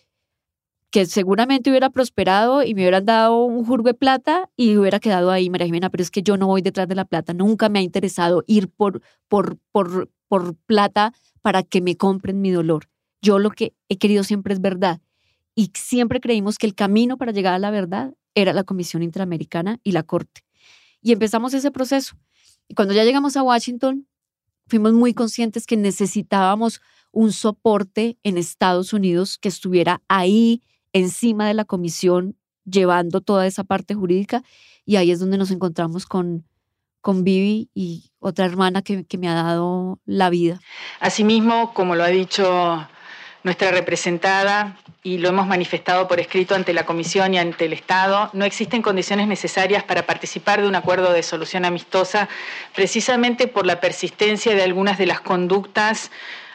[0.91, 5.31] que seguramente hubiera prosperado y me hubieran dado un jurgo de plata y hubiera quedado
[5.31, 7.35] ahí, María Jimena, pero es que yo no voy detrás de la plata.
[7.35, 12.51] Nunca me ha interesado ir por, por, por, por plata para que me compren mi
[12.51, 12.89] dolor.
[13.21, 15.01] Yo lo que he querido siempre es verdad.
[15.55, 19.81] Y siempre creímos que el camino para llegar a la verdad era la Comisión Interamericana
[19.83, 20.43] y la Corte.
[21.03, 22.17] Y empezamos ese proceso.
[22.69, 24.07] Y cuando ya llegamos a Washington,
[24.69, 26.81] fuimos muy conscientes que necesitábamos
[27.13, 33.65] un soporte en Estados Unidos que estuviera ahí encima de la comisión llevando toda esa
[33.65, 34.43] parte jurídica
[34.85, 36.47] y ahí es donde nos encontramos con,
[37.01, 40.61] con Vivi y otra hermana que, que me ha dado la vida.
[41.01, 42.87] Asimismo, como lo ha dicho
[43.45, 48.31] nuestra representada y lo hemos manifestado por escrito ante la Comisión y ante el Estado,
[48.33, 52.29] no existen condiciones necesarias para participar de un acuerdo de solución amistosa,
[52.75, 56.11] precisamente por la persistencia de algunas de las conductas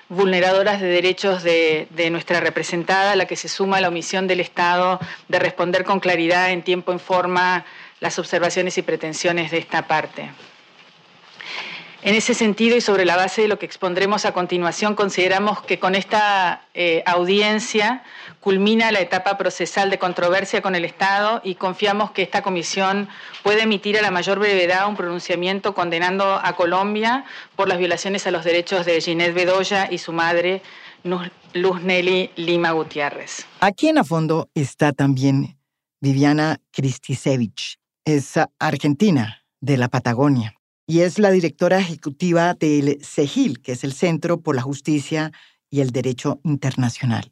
[0.10, 5.00] vulneradoras de derechos de, nuestra representada, a la que se suma la omisión del Estado
[5.28, 7.66] de responder con claridad en tiempo y forma
[8.00, 10.30] las observaciones y pretensiones de esta parte.
[12.06, 15.80] En ese sentido y sobre la base de lo que expondremos a continuación, consideramos que
[15.80, 18.04] con esta eh, audiencia
[18.42, 23.08] culmina la etapa procesal de controversia con el Estado y confiamos que esta comisión
[23.42, 27.24] puede emitir a la mayor brevedad un pronunciamiento condenando a Colombia
[27.56, 30.62] por las violaciones a los derechos de Ginette Bedoya y su madre,
[31.54, 33.46] Luz Nelly Lima Gutiérrez.
[33.62, 35.58] Aquí en a fondo está también
[36.02, 37.78] Viviana Kristisevich.
[38.04, 43.94] Es argentina, de la Patagonia y es la directora ejecutiva del CEGIL, que es el
[43.94, 45.32] Centro por la Justicia
[45.70, 47.32] y el Derecho Internacional.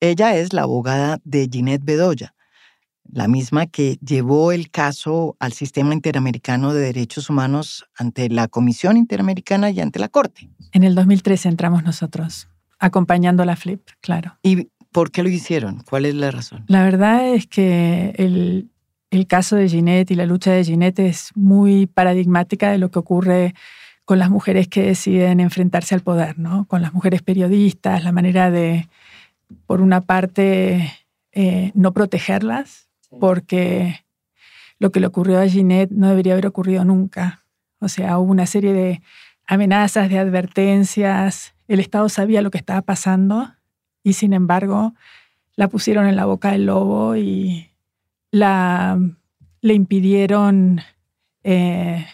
[0.00, 2.34] Ella es la abogada de Ginette Bedoya,
[3.04, 8.96] la misma que llevó el caso al Sistema Interamericano de Derechos Humanos ante la Comisión
[8.96, 10.50] Interamericana y ante la Corte.
[10.72, 14.38] En el 2013 entramos nosotros, acompañando a la FLIP, claro.
[14.42, 15.82] ¿Y por qué lo hicieron?
[15.88, 16.64] ¿Cuál es la razón?
[16.66, 18.71] La verdad es que el,
[19.12, 22.98] el caso de Ginette y la lucha de Ginette es muy paradigmática de lo que
[22.98, 23.54] ocurre
[24.06, 26.64] con las mujeres que deciden enfrentarse al poder, ¿no?
[26.64, 28.88] Con las mujeres periodistas, la manera de,
[29.66, 30.90] por una parte,
[31.32, 32.88] eh, no protegerlas,
[33.20, 34.02] porque
[34.78, 37.44] lo que le ocurrió a Ginette no debería haber ocurrido nunca.
[37.80, 39.02] O sea, hubo una serie de
[39.46, 43.52] amenazas, de advertencias, el Estado sabía lo que estaba pasando
[44.02, 44.94] y sin embargo
[45.54, 47.71] la pusieron en la boca del lobo y
[48.32, 48.98] la,
[49.60, 50.80] le impidieron
[51.44, 52.04] eh,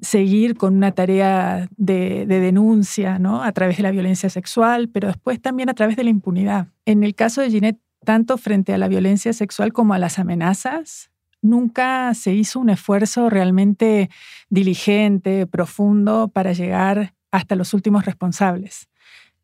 [0.00, 3.42] seguir con una tarea de, denuncia ¿no?
[3.42, 6.68] a través de la violencia sexual, pero después también a través de la impunidad.
[6.84, 11.10] En el caso de Ginette, tanto frente a la violencia sexual como a las amenazas,
[11.42, 14.10] nunca se hizo un esfuerzo realmente
[14.48, 18.88] diligente, profundo, para llegar hasta los últimos responsables.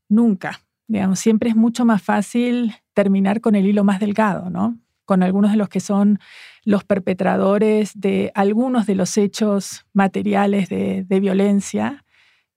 [0.08, 0.60] Nunca.
[0.88, 4.78] Digamos, siempre es mucho más fácil terminar con el hilo más delgado, ¿no?
[5.06, 6.18] Con algunos de los que son
[6.64, 12.04] los perpetradores de algunos de los hechos materiales de, violencia,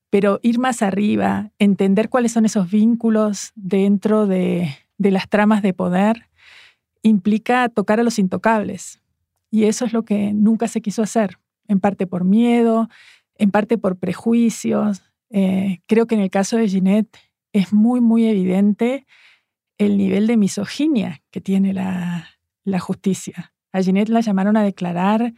[0.09, 6.27] pero ir más arriba, entender cuáles son esos vínculos dentro de, las tramas de poder,
[7.03, 8.99] implica tocar a los intocables.
[9.51, 12.89] Y eso es lo que nunca se quiso hacer, en parte por miedo,
[13.35, 15.03] en parte por prejuicios.
[15.29, 17.15] Eh, creo que en el caso de Ginette
[17.53, 19.05] es muy, muy evidente
[19.77, 22.38] el nivel de misoginia que tiene la,
[22.69, 23.53] la justicia.
[23.71, 25.33] A Ginette la llamaron a declarar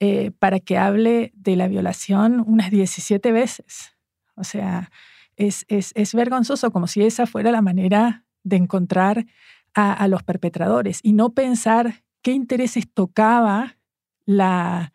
[0.00, 3.96] eh, para que hable de la violación unas 17 veces.
[4.34, 4.90] O sea,
[5.36, 9.26] es, es, vergonzoso, como si esa fuera la manera de encontrar
[9.74, 13.78] a, los perpetradores y no pensar qué intereses tocaba
[14.26, 14.92] la,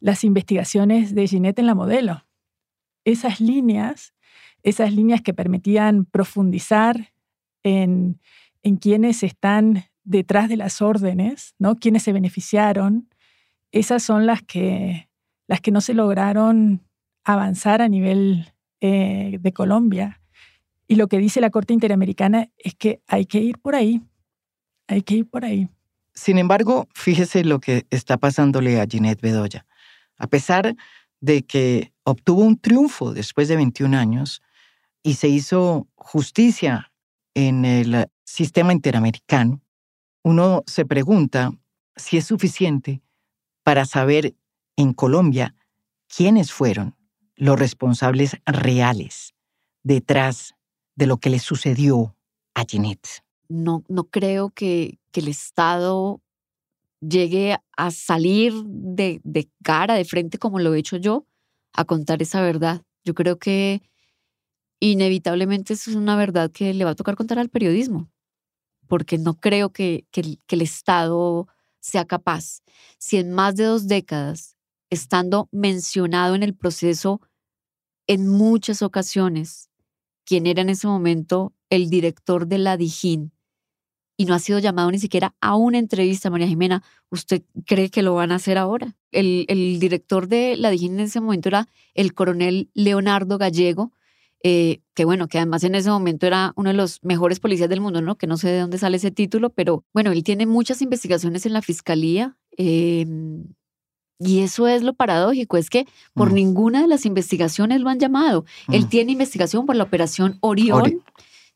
[0.00, 2.26] las investigaciones de Ginette en la modelo.
[3.04, 4.14] Esas líneas,
[4.62, 7.12] esas líneas que permitían profundizar
[7.62, 8.20] en,
[8.62, 11.76] en quienes están detrás de las órdenes, ¿no?
[11.76, 13.08] Quienes se beneficiaron,
[13.72, 15.10] esas son las que,
[15.46, 16.82] las que no se lograron
[17.24, 20.22] avanzar a nivel eh, de Colombia.
[20.88, 24.00] Y lo que dice la Corte Interamericana es que hay que ir por ahí,
[24.86, 25.68] hay que ir por ahí.
[26.14, 29.66] Sin embargo, fíjese lo que está pasándole a Ginette Bedoya.
[30.16, 30.76] A pesar
[31.20, 34.40] de que obtuvo un triunfo después de 21 años
[35.02, 36.92] y se hizo justicia
[37.34, 39.60] en el sistema interamericano,
[40.26, 41.52] uno se pregunta
[41.94, 43.00] si es suficiente
[43.62, 44.34] para saber
[44.76, 45.54] en Colombia
[46.08, 46.96] quiénes fueron
[47.36, 49.36] los responsables reales
[49.84, 50.56] detrás
[50.96, 52.16] de lo que le sucedió
[52.54, 53.22] a Jeanette.
[53.48, 56.20] No, no creo que, el Estado
[57.00, 61.24] llegue a salir de, de, cara, de frente, como lo he hecho yo,
[61.72, 62.82] a contar esa verdad.
[63.02, 63.80] Yo creo que
[64.78, 68.10] inevitablemente es una verdad que le va a tocar contar al periodismo
[68.86, 71.48] porque no creo que, el Estado
[71.80, 72.60] sea capaz.
[72.98, 74.56] Si en más de dos décadas,
[74.90, 77.20] estando mencionado en el proceso
[78.06, 79.68] en muchas ocasiones,
[80.24, 83.32] quien era en ese momento el director de la Dijín,
[84.16, 88.02] y no ha sido llamado ni siquiera a una entrevista, María Jimena, ¿usted cree que
[88.02, 88.96] lo van a hacer ahora?
[89.10, 93.92] El, el director de la Dijín en ese momento era el coronel Leonardo Gallego,
[94.42, 97.80] eh, que bueno, que además en ese momento era uno de los mejores policías del
[97.80, 98.16] mundo, ¿no?
[98.16, 101.52] Que no sé de dónde sale ese título, pero bueno, él tiene muchas investigaciones en
[101.52, 102.36] la fiscalía.
[102.56, 103.44] Em,
[104.18, 106.34] y eso es lo paradójico, es que por mm.
[106.34, 108.44] ninguna de las investigaciones lo han llamado.
[108.68, 108.88] Él mm.
[108.88, 111.02] tiene investigación por la operación Orión.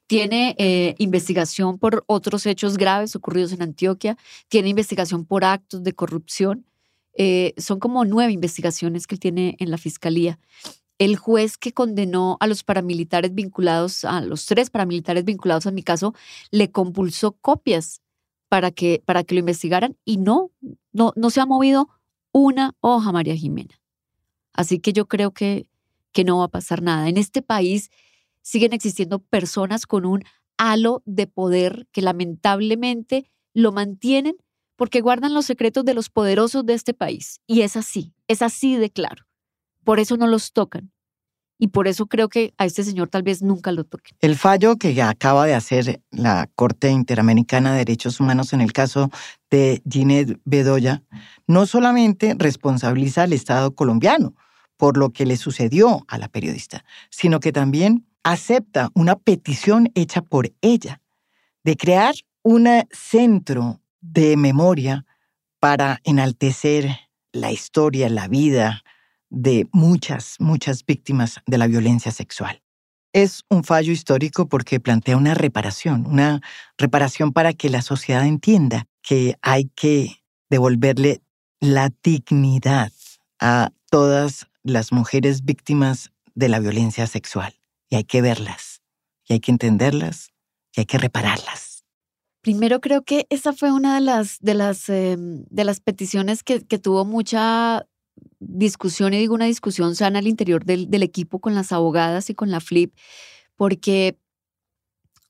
[0.06, 4.16] tiene eh, investigación por otros hechos graves ocurridos en Antioquia,
[4.48, 6.66] tiene investigación por actos de corrupción.
[7.14, 10.38] Eh, son como nueve investigaciones que él tiene en la fiscalía.
[11.00, 15.82] El juez que condenó a los paramilitares vinculados, a los tres paramilitares vinculados a mi
[15.82, 16.14] caso,
[16.50, 18.02] le compulsó copias
[18.50, 20.50] para que, para que lo investigaran y no,
[20.92, 21.88] no, no se ha movido
[22.32, 23.80] una hoja, María Jimena.
[24.52, 25.66] Así que yo creo que,
[26.12, 27.08] que no va a pasar nada.
[27.08, 27.90] En este país
[28.42, 30.22] siguen existiendo personas con un
[30.58, 34.36] halo de poder que lamentablemente lo mantienen
[34.76, 37.40] porque guardan los secretos de los poderosos de este país.
[37.46, 39.29] Y es así, es así de claro.
[39.90, 40.92] Por eso no los tocan.
[41.59, 44.16] Y por eso creo que a este señor tal vez nunca lo toquen.
[44.20, 49.11] El fallo que acaba de hacer la Corte Interamericana de Derechos Humanos en el caso
[49.50, 51.03] de Ginette Bedoya
[51.48, 54.37] no solamente responsabiliza al Estado colombiano
[54.76, 60.22] por lo que le sucedió a la periodista, sino que también acepta una petición hecha
[60.22, 61.00] por ella
[61.64, 65.05] de crear un centro de memoria
[65.59, 66.96] para enaltecer
[67.33, 68.85] la historia, la vida,
[69.30, 72.62] de muchas, muchas víctimas de la violencia sexual.
[73.12, 76.40] Es un fallo histórico porque plantea una reparación, una
[76.78, 81.22] reparación para que la sociedad entienda que hay que devolverle
[81.60, 82.92] la dignidad
[83.40, 87.54] a todas las mujeres víctimas de la violencia sexual.
[87.88, 88.82] Y hay que verlas,
[89.26, 90.30] y hay que entenderlas,
[90.76, 91.84] y hay que repararlas.
[92.42, 96.64] Primero creo que esa fue una de las, de las, em, de las peticiones que,
[96.64, 97.86] que tuvo mucha
[98.38, 102.50] discusión, y digo una discusión sana al interior del, equipo con las abogadas y con
[102.50, 102.94] la FLIP,
[103.56, 104.18] porque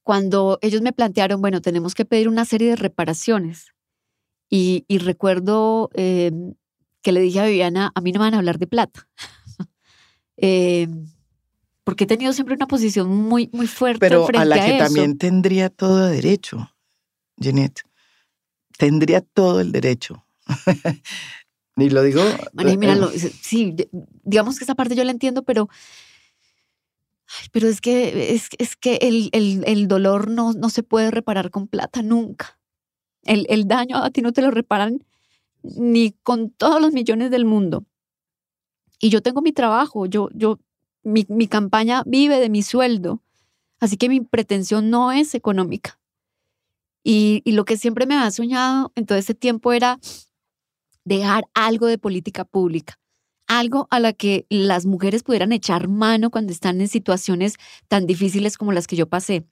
[0.02, 3.72] cuando ellos me plantearon, bueno, tenemos que pedir una serie de reparaciones,
[4.52, 6.54] y, recuerdo em,
[7.02, 9.08] que le dije a Viviana, a mí no me van a hablar de plata,
[10.36, 11.06] em,
[11.84, 14.00] porque he tenido siempre una posición muy, muy fuerte.
[14.00, 16.70] Pero a la que también tendría todo derecho,
[17.36, 17.82] Jeanette,
[18.76, 20.24] tendría todo el derecho.
[21.80, 22.20] Ni lo digo.
[22.20, 23.74] Eh, sí,
[24.22, 25.70] digamos que esa parte yo la entiendo, pero.
[27.52, 31.50] pero es que, es, es que el, el, el, dolor no, no se puede reparar
[31.50, 32.58] con plata nunca.
[33.24, 35.04] El, el daño a ti no te lo reparan
[35.62, 37.84] ni con todos los millones del mundo.
[38.98, 40.58] Y yo tengo mi trabajo, yo, yo,
[41.02, 43.22] mi, mi campaña vive de mi sueldo,
[43.78, 45.98] así que mi pretensión no es económica.
[47.02, 49.98] Y, y lo que siempre me había soñado en todo ese tiempo era
[51.04, 52.98] dejar algo de política pública,
[53.46, 57.54] algo a la que las mujeres pudieran echar mano cuando están en situaciones
[57.88, 59.44] tan difíciles como las que yo pasé.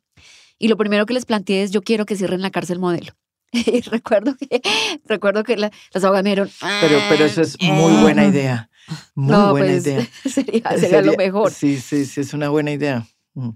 [0.58, 3.12] Y lo primero que les planteé es, yo quiero que cierren la cárcel modelo.
[3.52, 4.61] Y recuerdo que,
[5.06, 8.70] recuerdo que las abogadas me dijeron, pero, pero eso es muy ah, buena idea.
[9.14, 10.08] Muy buena pues, idea.
[10.78, 11.50] Sería, lo mejor.
[11.52, 13.06] Sí, sí, sí, es una buena idea.
[13.34, 13.50] Mm.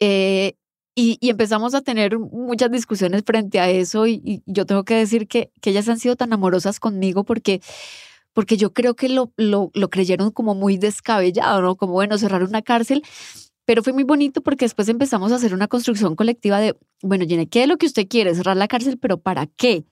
[0.00, 0.56] Eh,
[0.94, 5.50] y, empezamos a tener muchas discusiones frente a eso y, yo tengo que decir que,
[5.60, 7.60] que, ellas han sido tan amorosas conmigo porque,
[8.32, 11.76] porque yo creo que lo, lo, creyeron como muy descabellado, ¿no?
[11.76, 13.02] Como, bueno, cerrar una cárcel.
[13.66, 17.46] Pero fue muy bonito porque después empezamos a hacer una construcción colectiva de, bueno, Jenny,
[17.46, 18.34] ¿qué es lo que usted quiere?
[18.34, 19.86] Cerrar la cárcel, pero ¿para qué?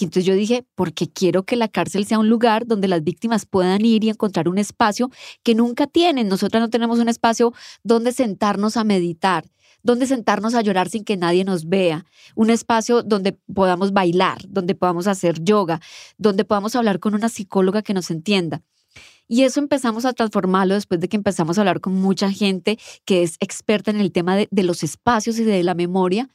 [0.00, 3.46] Y entonces yo dije, porque quiero que la cárcel sea un lugar donde las víctimas
[3.46, 5.10] puedan ir y encontrar un espacio
[5.42, 6.28] que nunca tienen.
[6.28, 9.44] Nosotras no tenemos un espacio donde sentarnos a meditar,
[9.82, 14.74] donde sentarnos a llorar sin que nadie nos vea, un espacio donde podamos bailar, donde
[14.74, 15.80] podamos hacer yoga,
[16.16, 18.62] donde podamos hablar con una psicóloga que nos entienda.
[19.28, 23.22] Y eso empezamos a transformarlo después de que empezamos a hablar con mucha gente que
[23.22, 26.30] es experta en el tema de, los espacios y de la memoria.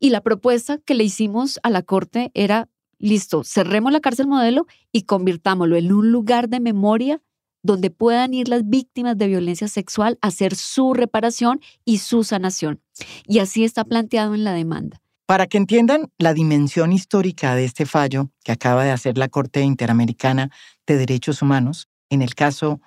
[0.00, 4.66] Y la propuesta que le hicimos a la corte era, listo, cerremos la cárcel modelo
[4.90, 7.22] y convirtámoslo en un lugar de memoria
[7.66, 12.80] donde puedan ir las víctimas de violencia sexual a hacer su reparación y su sanación.
[13.26, 15.02] Y así está planteado en la demanda.
[15.26, 19.60] Para que entiendan la dimensión histórica de este fallo que acaba de hacer la Corte
[19.60, 20.50] Interamericana
[20.86, 22.80] de Derechos Humanos, en el caso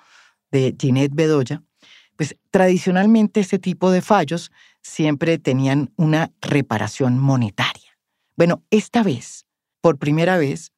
[0.49, 1.61] de Ginette Bedoya,
[2.15, 7.97] pues tradicionalmente este tipo de fallos siempre tenían una reparación monetaria.
[8.37, 9.45] Bueno, esta vez,
[9.81, 10.71] por primera vez,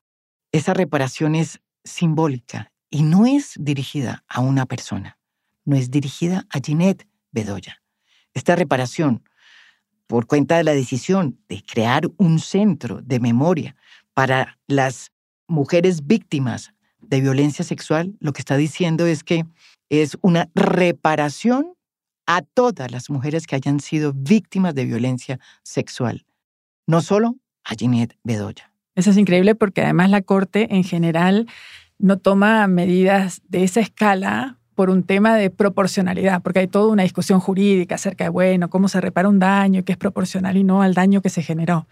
[0.52, 5.18] esa reparación es simbólica, y no es dirigida a una persona,
[5.66, 7.82] no es dirigida a Ginette Bedoya.
[8.34, 9.24] Esta reparación,
[10.06, 13.76] por cuenta de la decisión de crear un centro de memoria
[14.14, 15.12] para las
[15.48, 19.46] mujeres víctimas de violencia sexual, lo que está diciendo es que
[19.90, 21.74] es una reparación
[22.26, 26.26] a todas las mujeres que hayan sido víctimas de violencia sexual,
[26.88, 28.72] no solo a Ginette Bedoya.
[28.96, 31.48] Eso es increíble porque además la Corte en general
[32.02, 37.04] no toma medidas de esa escala por un tema de proporcionalidad, porque hay toda una
[37.04, 40.82] discusión jurídica acerca de, bueno, cómo se repara un daño, que es proporcional y no
[40.82, 41.88] al daño que se generó.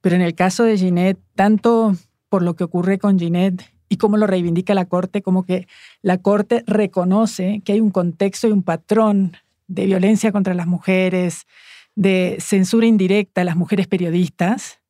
[0.00, 1.94] Pero en el caso de Ginette, tanto
[2.28, 5.68] por lo que ocurre con Ginette y cómo lo reivindica la Corte, como que
[6.00, 9.36] la Corte reconoce que hay un contexto y un patrón
[9.68, 11.46] de violencia contra las mujeres,
[11.94, 14.81] de censura indirecta a las mujeres periodistas,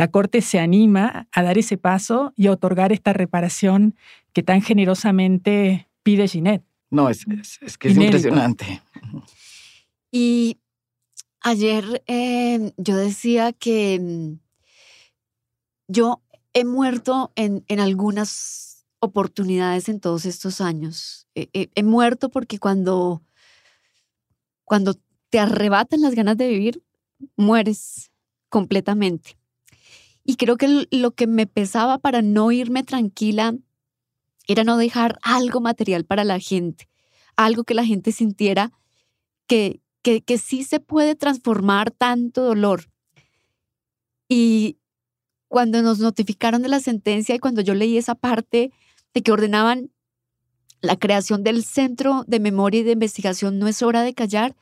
[0.00, 3.96] la Corte se anima a dar ese paso y a otorgar esta reparación
[4.32, 6.64] que tan generosamente pide Ginette.
[6.88, 8.80] No, es, que es impresionante.
[10.10, 10.56] Y
[11.42, 14.38] ayer eh, yo decía que mm,
[15.88, 16.22] yo
[16.54, 21.28] he muerto en, en algunas oportunidades en todos estos años.
[21.34, 23.22] he muerto porque cuando,
[24.64, 24.94] cuando
[25.28, 26.82] te arrebatan las ganas de vivir,
[27.36, 28.10] mueres
[28.48, 29.39] completamente.
[30.30, 33.56] Y creo que lo que me pesaba para no irme tranquila
[34.46, 36.88] era no dejar algo material para la gente,
[37.34, 38.70] algo que la gente sintiera
[39.48, 42.92] que, que, que sí se puede transformar tanto dolor.
[44.28, 44.78] Y
[45.48, 48.70] cuando nos notificaron de la sentencia y cuando yo leí esa parte
[49.12, 49.90] de que ordenaban
[50.80, 54.54] la creación del Centro de Memoria y de Investigación No es hora de callar,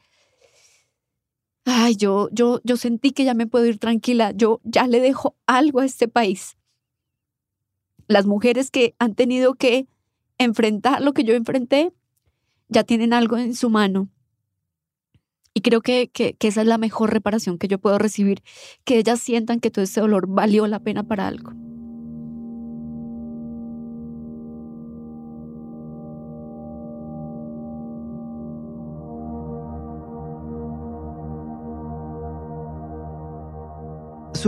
[1.65, 5.37] ay, yo, yo, yo sentí que ya me puedo ir tranquila, yo ya le dejo
[5.47, 6.57] algo a este país.
[8.07, 9.87] Las mujeres que han tenido que
[10.39, 11.93] enfrentar lo que yo enfrenté,
[12.69, 14.09] ya tienen algo en su mano.
[15.55, 18.43] Y creo que, que, que esa es la mejor reparación que yo puedo recibir,
[18.85, 21.53] que ellas sientan que todo ese dolor valió la pena para algo.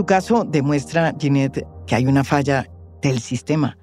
[0.01, 2.67] Su caso demuestra, Ginette, que hay una falla
[3.03, 3.77] del sistema,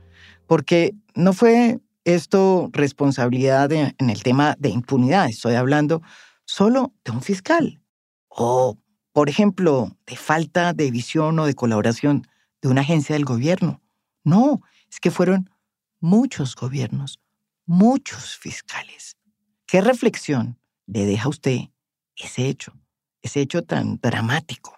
[0.48, 6.02] porque no fue esto responsabilidad en el tema de impunidad, estoy hablando
[6.44, 7.80] solo de un fiscal,
[8.26, 8.76] o,
[9.12, 12.26] por ejemplo, de falta de visión o de colaboración
[12.62, 13.80] de una agencia del gobierno.
[14.24, 14.60] No,
[14.90, 15.48] es que fueron
[16.00, 17.20] muchos gobiernos,
[17.64, 19.16] muchos fiscales.
[19.66, 21.58] ¿Qué reflexión le deja a usted
[22.16, 22.72] ese hecho,
[23.22, 24.77] ese hecho tan dramático?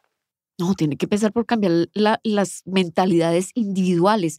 [0.60, 4.38] No, tiene que empezar por cambiar las mentalidades individuales,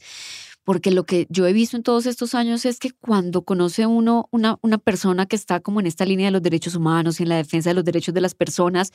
[0.64, 4.30] porque lo que yo he visto en todos estos años es que cuando conoce uno
[4.32, 7.30] una, una persona que está como en esta línea de los derechos humanos y en
[7.30, 8.92] la defensa de los derechos de las personas,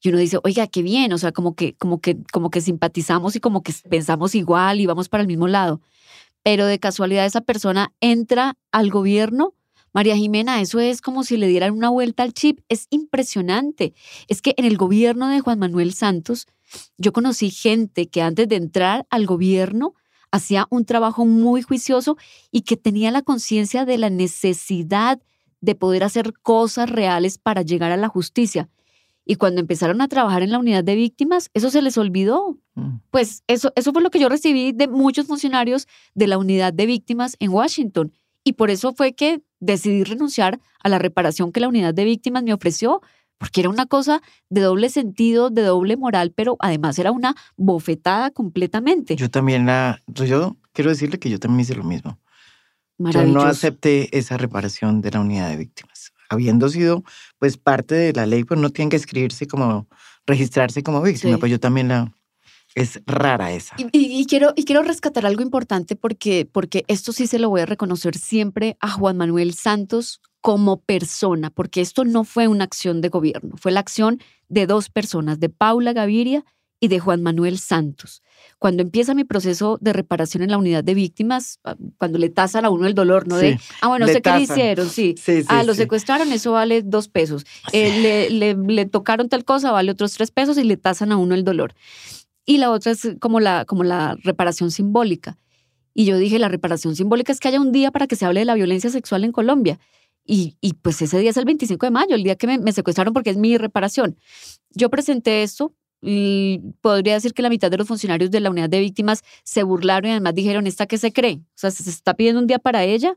[0.00, 3.34] y uno dice, oiga, qué bien, o sea, como que, como que, como que simpatizamos
[3.34, 5.80] y como que pensamos igual y vamos para el mismo lado.
[6.42, 9.54] Pero de casualidad esa persona entra al gobierno
[9.92, 12.60] María Jimena, eso es como si le dieran una vuelta al chip.
[12.68, 13.94] Es impresionante.
[14.28, 16.46] Es que en el gobierno de Juan Manuel Santos,
[16.96, 19.94] yo conocí gente que antes de entrar al gobierno
[20.30, 22.16] hacía un trabajo muy juicioso
[22.50, 25.20] y que tenía la conciencia de la necesidad
[25.60, 28.68] de poder hacer cosas reales para llegar a la justicia.
[29.24, 32.58] Y cuando empezaron a trabajar en la unidad de víctimas, eso se les olvidó.
[32.74, 33.00] Mm.
[33.10, 36.86] Pues eso, eso fue lo que yo recibí de muchos funcionarios de la unidad de
[36.86, 38.12] víctimas en Washington.
[38.42, 42.42] Y por eso fue que decidí renunciar a la reparación que la unidad de víctimas
[42.42, 43.02] me ofreció,
[43.38, 44.20] porque era una cosa
[44.50, 49.16] de doble sentido, de doble moral, pero además era una bofetada completamente.
[49.16, 52.18] Yo también la, yo quiero decirle que yo también hice lo mismo.
[52.98, 56.12] Yo no acepté esa reparación de la unidad de víctimas.
[56.28, 57.04] Habiendo sido
[57.38, 59.86] pues parte de la ley, pues no tienen que escribirse como,
[60.26, 62.12] registrarse como víctima, pues yo también la,
[62.74, 63.76] es rara esa.
[63.92, 67.66] Y, quiero, y quiero rescatar algo importante porque, porque esto sí se lo voy a
[67.66, 73.08] reconocer siempre a Juan Manuel Santos como persona, porque esto no fue una acción de
[73.08, 76.44] gobierno, fue la acción de dos personas, de Paula Gaviria
[76.80, 78.22] y de Juan Manuel Santos.
[78.58, 82.64] Cuando empieza mi proceso de reparación en la unidad de víctimas, ah, cuando le tasan
[82.64, 83.36] a uno el dolor, ¿no?
[83.36, 85.16] de, ah, bueno, sé qué le hicieron, sí.
[85.48, 87.44] ah, lo secuestraron, eso vale dos pesos.
[87.72, 91.16] Eh, le, le, le, tocaron tal cosa, vale otros tres pesos y le tasan a
[91.16, 91.74] uno el dolor
[92.48, 95.36] y la otra es como la, como la reparación simbólica.
[95.92, 98.40] Y yo dije, la reparación simbólica es que haya un día para que se hable
[98.40, 99.78] de la violencia sexual en Colombia.
[100.30, 103.30] Y, pues ese día es el 25 de mayo, el día que me, secuestraron porque
[103.30, 104.18] es mi reparación.
[104.70, 105.72] Yo presenté esto
[106.02, 109.62] y podría decir que la mitad de los funcionarios de la unidad de víctimas se
[109.62, 111.40] burlaron y además dijeron, ¿esta qué se cree?
[111.40, 113.16] O sea, se está pidiendo un día para ella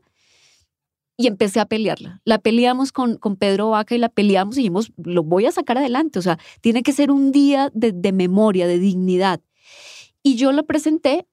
[1.18, 2.22] y empecé a pelearla.
[2.24, 5.76] La peleamos con, con Pedro Vaca y la peleamos y dijimos, lo voy a sacar
[5.76, 6.18] adelante.
[6.18, 9.42] O sea, tiene que ser un día de, memoria, de dignidad.
[10.22, 11.26] Y yo lo presenté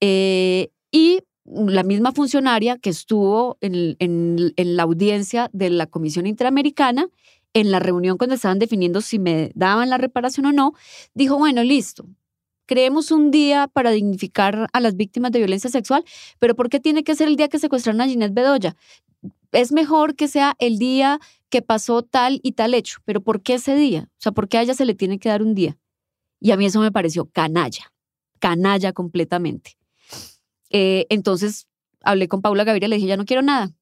[0.00, 7.08] eh, y la misma funcionaria que estuvo en, en, la audiencia de la Comisión Interamericana,
[7.54, 10.74] en la reunión cuando estaban definiendo si me daban la reparación o no,
[11.14, 12.06] dijo, bueno, listo,
[12.66, 16.04] creemos un día para dignificar a las víctimas de violencia sexual,
[16.38, 18.76] pero ¿por qué tiene que ser el día que secuestraron a Ginette Bedoya?
[19.52, 21.18] Es mejor que sea el día
[21.48, 24.08] que pasó tal y tal hecho, pero ¿por qué ese día?
[24.12, 25.78] O sea, ¿por qué a ella se le tiene que dar un día?
[26.40, 27.92] Y a mí eso me pareció canalla,
[28.40, 29.78] canalla completamente.
[30.70, 31.68] Eh, entonces
[32.02, 33.72] hablé con Paula Gaviria, le dije, ya no quiero nada.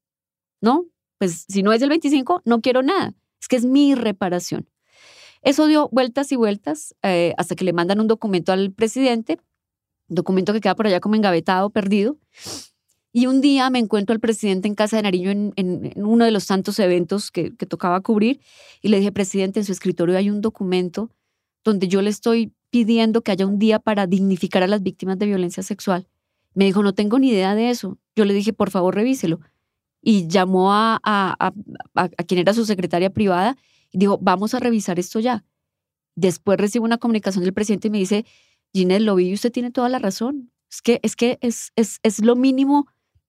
[0.61, 0.87] ¿No?
[1.19, 3.15] Pues si no es el 25, no quiero nada.
[3.41, 4.69] Es que es mi reparación.
[5.43, 9.39] Eso dio vueltas y vueltas eh, hasta que le mandan un documento al presidente,
[10.09, 12.17] documento que queda por allá como engavetado, perdido.
[13.13, 16.47] Y un día me encuentro al presidente en Casa de Nariño en, uno de los
[16.47, 18.41] tantos eventos que, que, tocaba cubrir
[18.83, 21.11] y le dije, presidente, en su escritorio hay un documento
[21.63, 25.27] donde yo le estoy pidiendo que haya un día para dignificar a las víctimas de
[25.27, 26.09] violencia sexual.
[26.55, 27.99] Me dijo, no tengo ni idea de eso.
[28.15, 29.41] Yo le dije, por favor, revíselo.
[30.01, 31.53] Y llamó a, a,
[31.95, 33.57] a, quien era su secretaria privada
[33.91, 35.45] y dijo, vamos a revisar esto ya.
[36.15, 38.25] Después recibo una comunicación del presidente y me dice,
[38.73, 40.51] Ginette, lo vi y usted tiene toda la razón.
[40.71, 42.87] Es que es, que es, es, es lo mínimo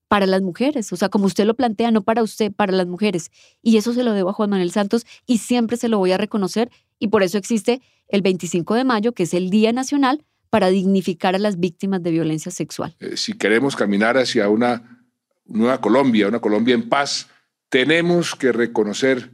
[0.07, 3.31] para las mujeres, o sea, como usted lo plantea, no para usted, para las mujeres.
[3.61, 6.17] Y eso se lo debo a Juan Manuel Santos y siempre se lo voy a
[6.17, 6.69] reconocer
[6.99, 10.23] y por eso existe el 25 de mayo, que es el Día Nacional
[10.55, 12.95] para dignificar a las víctimas de violencia sexual.
[13.01, 15.05] Eh, si queremos caminar hacia una
[15.43, 17.27] nueva Colombia, una Colombia en paz,
[17.67, 19.31] tenemos que reconocer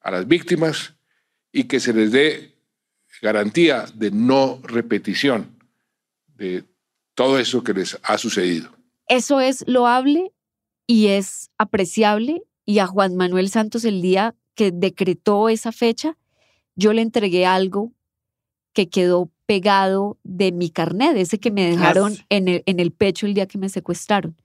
[0.00, 0.94] a las víctimas
[1.52, 2.54] y que se les dé
[3.20, 5.58] garantía de no repetición
[6.38, 6.64] de
[7.14, 8.70] todo eso que les ha sucedido.
[9.08, 10.32] Eso es loable
[10.86, 12.44] y es apreciable.
[12.64, 16.16] Y a Juan Manuel Santos el día que decretó esa fecha,
[16.76, 17.92] yo le entregué algo
[18.72, 23.26] que quedó pegado de mi carnet, ese que me dejaron en el, en el pecho
[23.26, 24.36] el día que me secuestraron.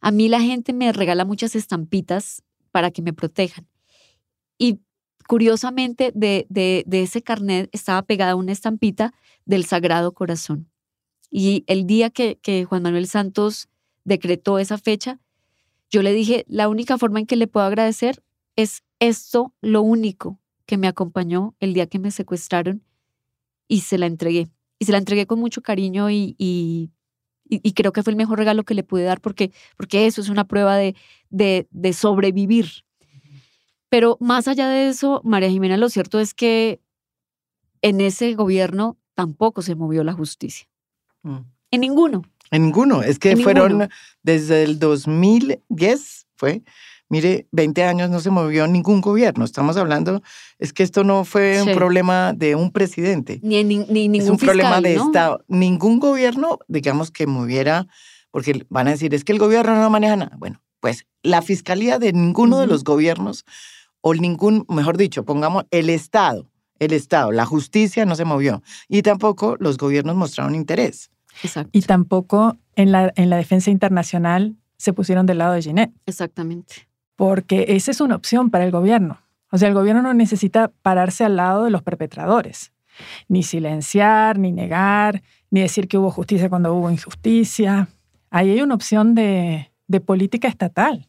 [0.00, 3.66] A mí la gente me regala muchas estampitas para que me protejan.
[4.58, 4.80] Y
[5.26, 9.14] curiosamente, de, de, de ese carnet estaba pegada una estampita
[9.44, 10.70] del Sagrado Corazón.
[11.30, 13.68] Y el día que, que Juan Manuel Santos
[14.04, 15.20] decretó esa fecha,
[15.90, 18.22] yo le dije, la única forma en que le puedo agradecer
[18.56, 22.82] es esto, lo único que me acompañó el día que me secuestraron
[23.68, 24.48] y se la entregué.
[24.78, 26.90] Y se la entregué con mucho cariño y, y,
[27.48, 30.28] y creo que fue el mejor regalo que le pude dar porque, porque eso es
[30.28, 30.94] una prueba de,
[31.30, 32.84] de, de sobrevivir.
[33.88, 36.80] Pero más allá de eso, María Jimena, lo cierto es que
[37.82, 40.66] en ese gobierno tampoco se movió la justicia.
[41.22, 41.38] Mm.
[41.70, 42.22] En ninguno.
[42.50, 43.02] En ninguno.
[43.02, 43.88] Es que fueron
[44.22, 46.62] desde el 2010, fue.
[47.08, 49.44] Mire, 20 años no se movió ningún gobierno.
[49.44, 50.22] Estamos hablando,
[50.58, 53.40] es que esto no fue un problema de un presidente.
[53.42, 55.44] Ni, ni, ni ningún Es un problema de Estado.
[55.48, 57.86] Ningún gobierno, digamos, que moviera,
[58.30, 60.36] porque van a decir, es que el gobierno no maneja nada.
[60.38, 63.44] Bueno, pues la fiscalía de ninguno de los gobiernos,
[64.00, 68.62] o ningún, mejor dicho, pongamos el Estado, el Estado, la justicia no se movió.
[68.88, 71.10] Y tampoco los gobiernos mostraron interés.
[71.72, 75.94] Y tampoco en la, en la defensa internacional se pusieron del lado de Ginette.
[76.06, 76.88] Exactamente.
[77.16, 79.20] Porque esa es una opción para el gobierno.
[79.50, 82.72] O sea, el gobierno no necesita pararse al lado de los perpetradores,
[83.28, 87.88] ni silenciar, ni negar, ni decir que hubo justicia cuando hubo injusticia.
[88.30, 91.08] Ahí hay una opción de, de política estatal.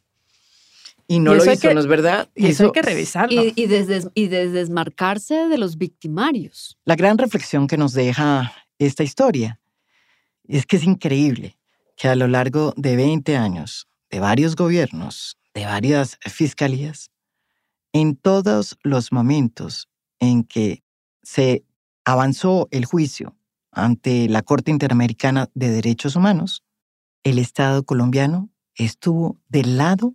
[1.08, 2.30] Y no lo hizo, ¿no es verdad?
[2.36, 3.44] Y eso, hay que revisarlo.
[3.44, 6.78] Y, y, desde, y desmarcarse de los victimarios.
[6.86, 9.60] La gran reflexión que nos deja esta historia
[10.48, 11.58] es que es increíble
[11.96, 17.10] que a lo largo de 20 años, de varios gobiernos, de varias fiscalías,
[17.94, 19.90] en todos los momentos
[20.20, 20.84] en que
[21.24, 21.64] se
[22.04, 23.38] avanzó el juicio
[23.72, 26.64] ante la Corte Interamericana de Derechos Humanos,
[27.24, 30.14] el Estado colombiano estuvo del lado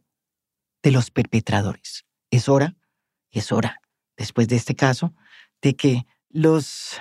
[0.82, 2.04] de los perpetradores.
[2.30, 2.76] Es hora,
[3.30, 3.80] es hora,
[4.18, 5.14] después de este caso,
[5.62, 7.00] de que los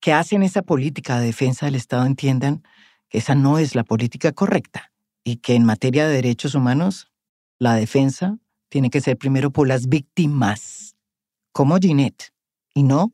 [0.00, 2.62] que hacen esa política de defensa del Estado entiendan
[3.08, 4.92] que esa no es la política correcta
[5.24, 7.10] y que en materia de derechos humanos
[7.58, 8.38] la defensa
[8.68, 10.96] tiene que ser primero por las víctimas,
[11.52, 12.32] como Ginette,
[12.74, 13.12] y no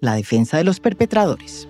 [0.00, 1.66] la defensa de los perpetradores.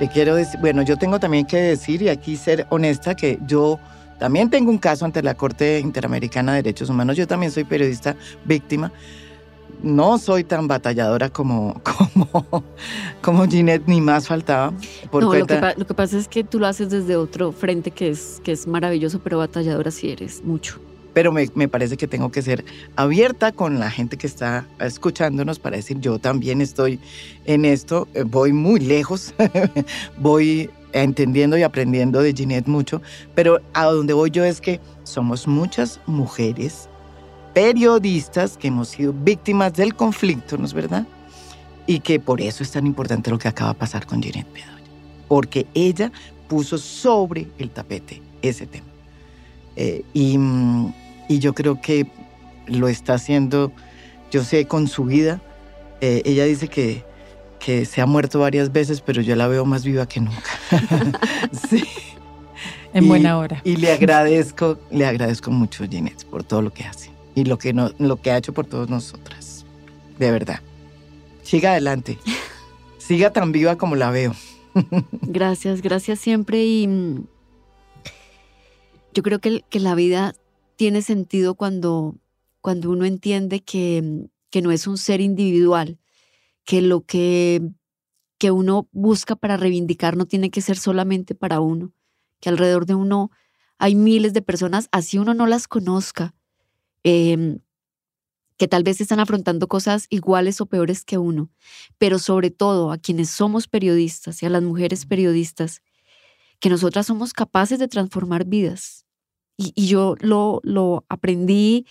[0.00, 3.78] Le quiero decir, bueno, yo tengo también que decir y aquí ser honesta que yo
[4.18, 8.16] también tengo un caso ante la Corte Interamericana de Derechos Humanos, yo también soy periodista
[8.44, 8.92] víctima
[9.82, 11.80] no soy tan batalladora como,
[12.14, 12.64] como,
[13.20, 14.72] como Ginette, ni más faltaba.
[15.12, 18.10] no, lo, que lo, que pasa es que tú lo haces desde otro frente que
[18.10, 20.80] es, que es maravilloso, pero batalladora sí eres mucho.
[21.12, 22.64] Pero me, me, parece que tengo que ser
[22.96, 26.98] abierta con la gente que está escuchándonos para decir, yo también estoy
[27.44, 29.34] en esto, eh, voy muy lejos,
[30.18, 33.02] voy entendiendo y aprendiendo de Ginette mucho,
[33.34, 36.88] pero a donde voy yo es que somos muchas mujeres
[37.54, 41.06] periodistas que hemos sido víctimas del conflicto, ¿no es verdad?
[41.86, 44.84] Y que por eso es tan importante lo que acaba de pasar con Ginette Bedoya,
[45.28, 46.12] porque ella
[46.48, 48.86] puso sobre el tapete ese tema.
[49.76, 50.38] Eh, y,
[51.28, 52.06] y, yo creo que
[52.66, 53.72] lo está haciendo,
[54.30, 55.40] yo sé, con su vida.
[56.02, 57.04] Eh, ella dice que,
[57.58, 60.50] que se ha muerto varias veces, pero yo la veo más viva que nunca.
[61.70, 61.84] sí.
[62.92, 63.62] En Y- buena hora.
[63.64, 67.72] Y le agradezco, le agradezco mucho, Ginette, por todo lo que hace y lo que,
[67.72, 69.64] no, lo que ha hecho por todas nosotras.
[70.18, 70.60] De verdad.
[71.42, 72.18] Siga adelante.
[72.98, 74.34] Siga tan viva como la veo.
[75.22, 76.64] Gracias, gracias siempre.
[76.64, 77.26] Y mm,
[79.12, 80.34] yo creo que, que la vida
[80.76, 82.16] tiene sentido cuando,
[82.60, 85.98] cuando uno entiende que, que no es un ser individual,
[86.64, 87.60] que lo que,
[88.38, 91.92] que uno busca para reivindicar no tiene que ser solamente para uno,
[92.40, 93.30] que alrededor de uno
[93.78, 96.34] hay miles de personas, así uno no las conozca,
[97.04, 97.58] em,
[98.56, 101.50] que tal vez están afrontando cosas iguales o peores que uno,
[101.98, 105.82] pero sobre todo a quienes somos periodistas y a las mujeres periodistas,
[106.60, 109.04] que nosotras somos capaces de transformar vidas.
[109.56, 111.86] Y, y yo lo, lo aprendí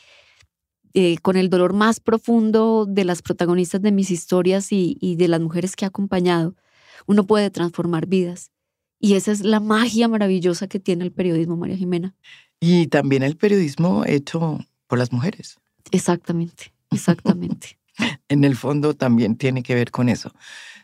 [0.94, 5.28] eh, con el dolor más profundo de las protagonistas de mis historias y, y de
[5.28, 6.56] las mujeres que he acompañado.
[7.06, 8.52] Uno puede transformar vidas.
[9.00, 12.16] Y esa es la magia maravillosa que tiene el periodismo, María Jimena.
[12.60, 14.60] Y también el periodismo hecho
[14.92, 15.58] por las mujeres.
[15.92, 17.80] Exactamente, exactamente.
[18.28, 20.34] En el fondo también tiene que ver con eso.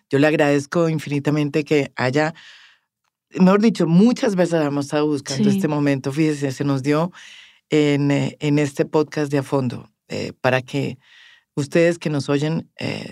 [0.09, 2.33] Yo le agradezco infinitamente que haya,
[3.37, 5.57] mejor dicho, muchas veces hemos estado buscando Sí.
[5.57, 6.13] este momento.
[6.13, 7.11] Fíjese, se nos dio
[7.69, 10.97] en, eh, en este podcast de a fondo eh, para que
[11.55, 13.11] ustedes que nos oyen eh,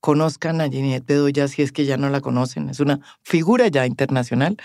[0.00, 2.68] conozcan a Ginette Bedoya si es que ya no la conocen.
[2.68, 4.58] Es una figura ya internacional,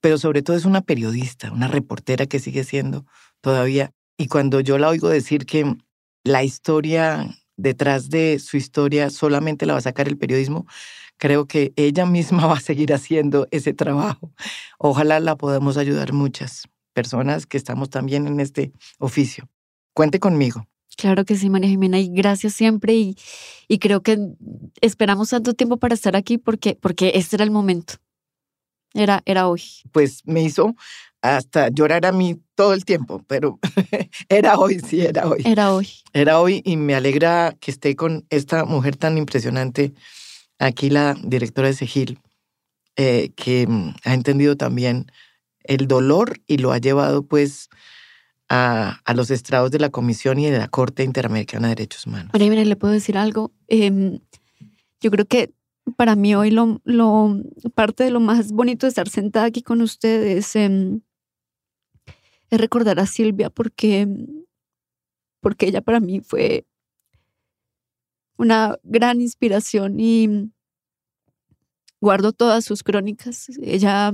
[0.00, 3.04] pero sobre todo es una periodista, una reportera que sigue siendo
[3.40, 3.90] todavía.
[4.18, 5.76] Y cuando yo la oigo decir que
[6.24, 10.66] la historia detrás de su historia solamente la va a sacar el periodismo,
[11.18, 14.32] creo que ella misma va a seguir haciendo ese trabajo.
[14.78, 19.48] Ojalá la podamos ayudar muchas personas que estamos también en este oficio.
[19.94, 20.66] Cuente conmigo.
[20.96, 22.94] Claro que sí, María Jimena, y gracias siempre.
[22.94, 23.16] Y,
[23.68, 24.18] y creo que
[24.80, 27.94] esperamos tanto tiempo para estar aquí porque, porque este era el momento.
[28.94, 29.62] Era, era hoy.
[29.92, 30.74] Pues me hizo
[31.36, 33.58] hasta llorar a mí todo el tiempo, pero
[34.28, 35.42] era hoy, sí, era hoy.
[35.44, 35.88] Era hoy.
[36.12, 39.92] Era hoy y me alegra que esté con esta mujer tan impresionante,
[40.58, 42.18] aquí la directora de Segil,
[42.96, 45.06] eh, que mm, ha entendido también
[45.64, 47.68] el dolor y lo ha llevado pues
[48.48, 52.30] a, a los estrados de la Comisión y de la Corte Interamericana de Derechos Humanos.
[52.32, 53.52] María Jimena, ¿le puedo decir algo?
[53.68, 54.20] Em,
[55.00, 55.52] yo creo que
[55.96, 57.40] para mí hoy lo, lo,
[57.74, 61.00] parte de lo más bonito de estar sentada aquí con ustedes em,
[62.50, 64.08] es recordar a Silvia porque,
[65.40, 66.66] porque ella para mí fue
[68.36, 70.50] una gran inspiración y
[72.00, 73.48] guardo todas sus crónicas.
[73.60, 74.12] Ella,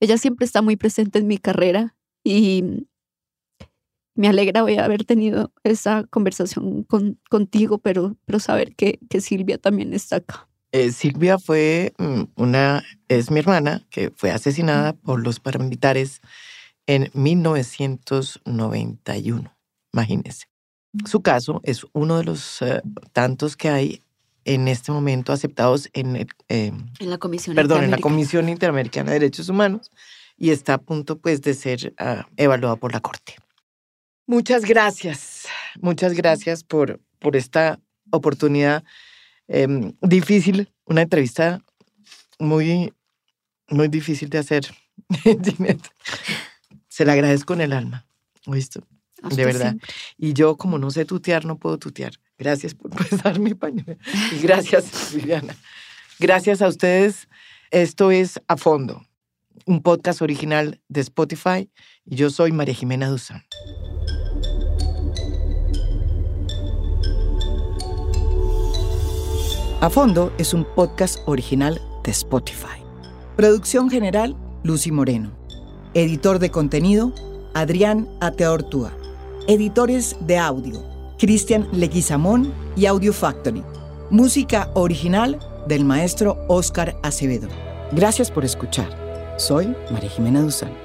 [0.00, 2.86] ella siempre está muy presente en mi carrera y
[4.14, 9.58] me alegra hoy haber tenido esa conversación con, contigo, pero, pero saber que, que Silvia
[9.58, 10.48] también está acá.
[10.70, 16.20] Eh, Silvia fue mm, una, es mi hermana, que fue asesinada por los paramilitares
[16.86, 19.56] en 1991,
[19.92, 20.46] imagínense.
[21.06, 22.80] Su caso es uno de los eh,
[23.12, 24.00] tantos que hay
[24.44, 28.02] en este momento aceptados en, eh, En la Comisión perdón, en la Interamericana.
[28.02, 29.90] Comisión Interamericana de Derechos Humanos
[30.36, 33.34] y está a punto pues de ser ah, evaluada por la Corte.
[34.26, 35.46] Muchas gracias,
[35.80, 37.78] muchas gracias por, por esta
[38.10, 38.82] oportunidad
[39.48, 41.62] em, difícil, una entrevista
[42.38, 42.94] muy,
[43.68, 44.74] muy difícil de hacer.
[46.94, 48.06] Se la agradezco en el alma,
[48.46, 48.78] ¿oíste?
[49.28, 49.70] De verdad.
[49.70, 49.88] siempre.
[50.16, 52.12] Y yo, como no sé tutear, no puedo tutear.
[52.38, 53.96] Gracias por prestar mi pañuelo.
[54.30, 55.56] Y gracias, Viviana.
[56.20, 57.26] Gracias a ustedes.
[57.72, 59.04] Esto es A Fondo,
[59.66, 61.68] un podcast original de Spotify.
[62.04, 63.42] Y yo soy María Jimena Duzán.
[69.80, 72.84] A Fondo es un podcast original de Spotify.
[73.34, 75.43] Producción general, Lucy Moreno.
[75.96, 77.12] Editor de contenido,
[77.54, 78.92] Adrián Ateortúa.
[79.46, 80.82] Editores de audio,
[81.18, 83.62] Cristian Leguizamón y Audio Factory.
[84.10, 85.38] Música original
[85.68, 87.46] del maestro Oscar Acevedo.
[87.92, 88.88] Gracias por escuchar.
[89.38, 90.83] Soy María Jimena Duzán.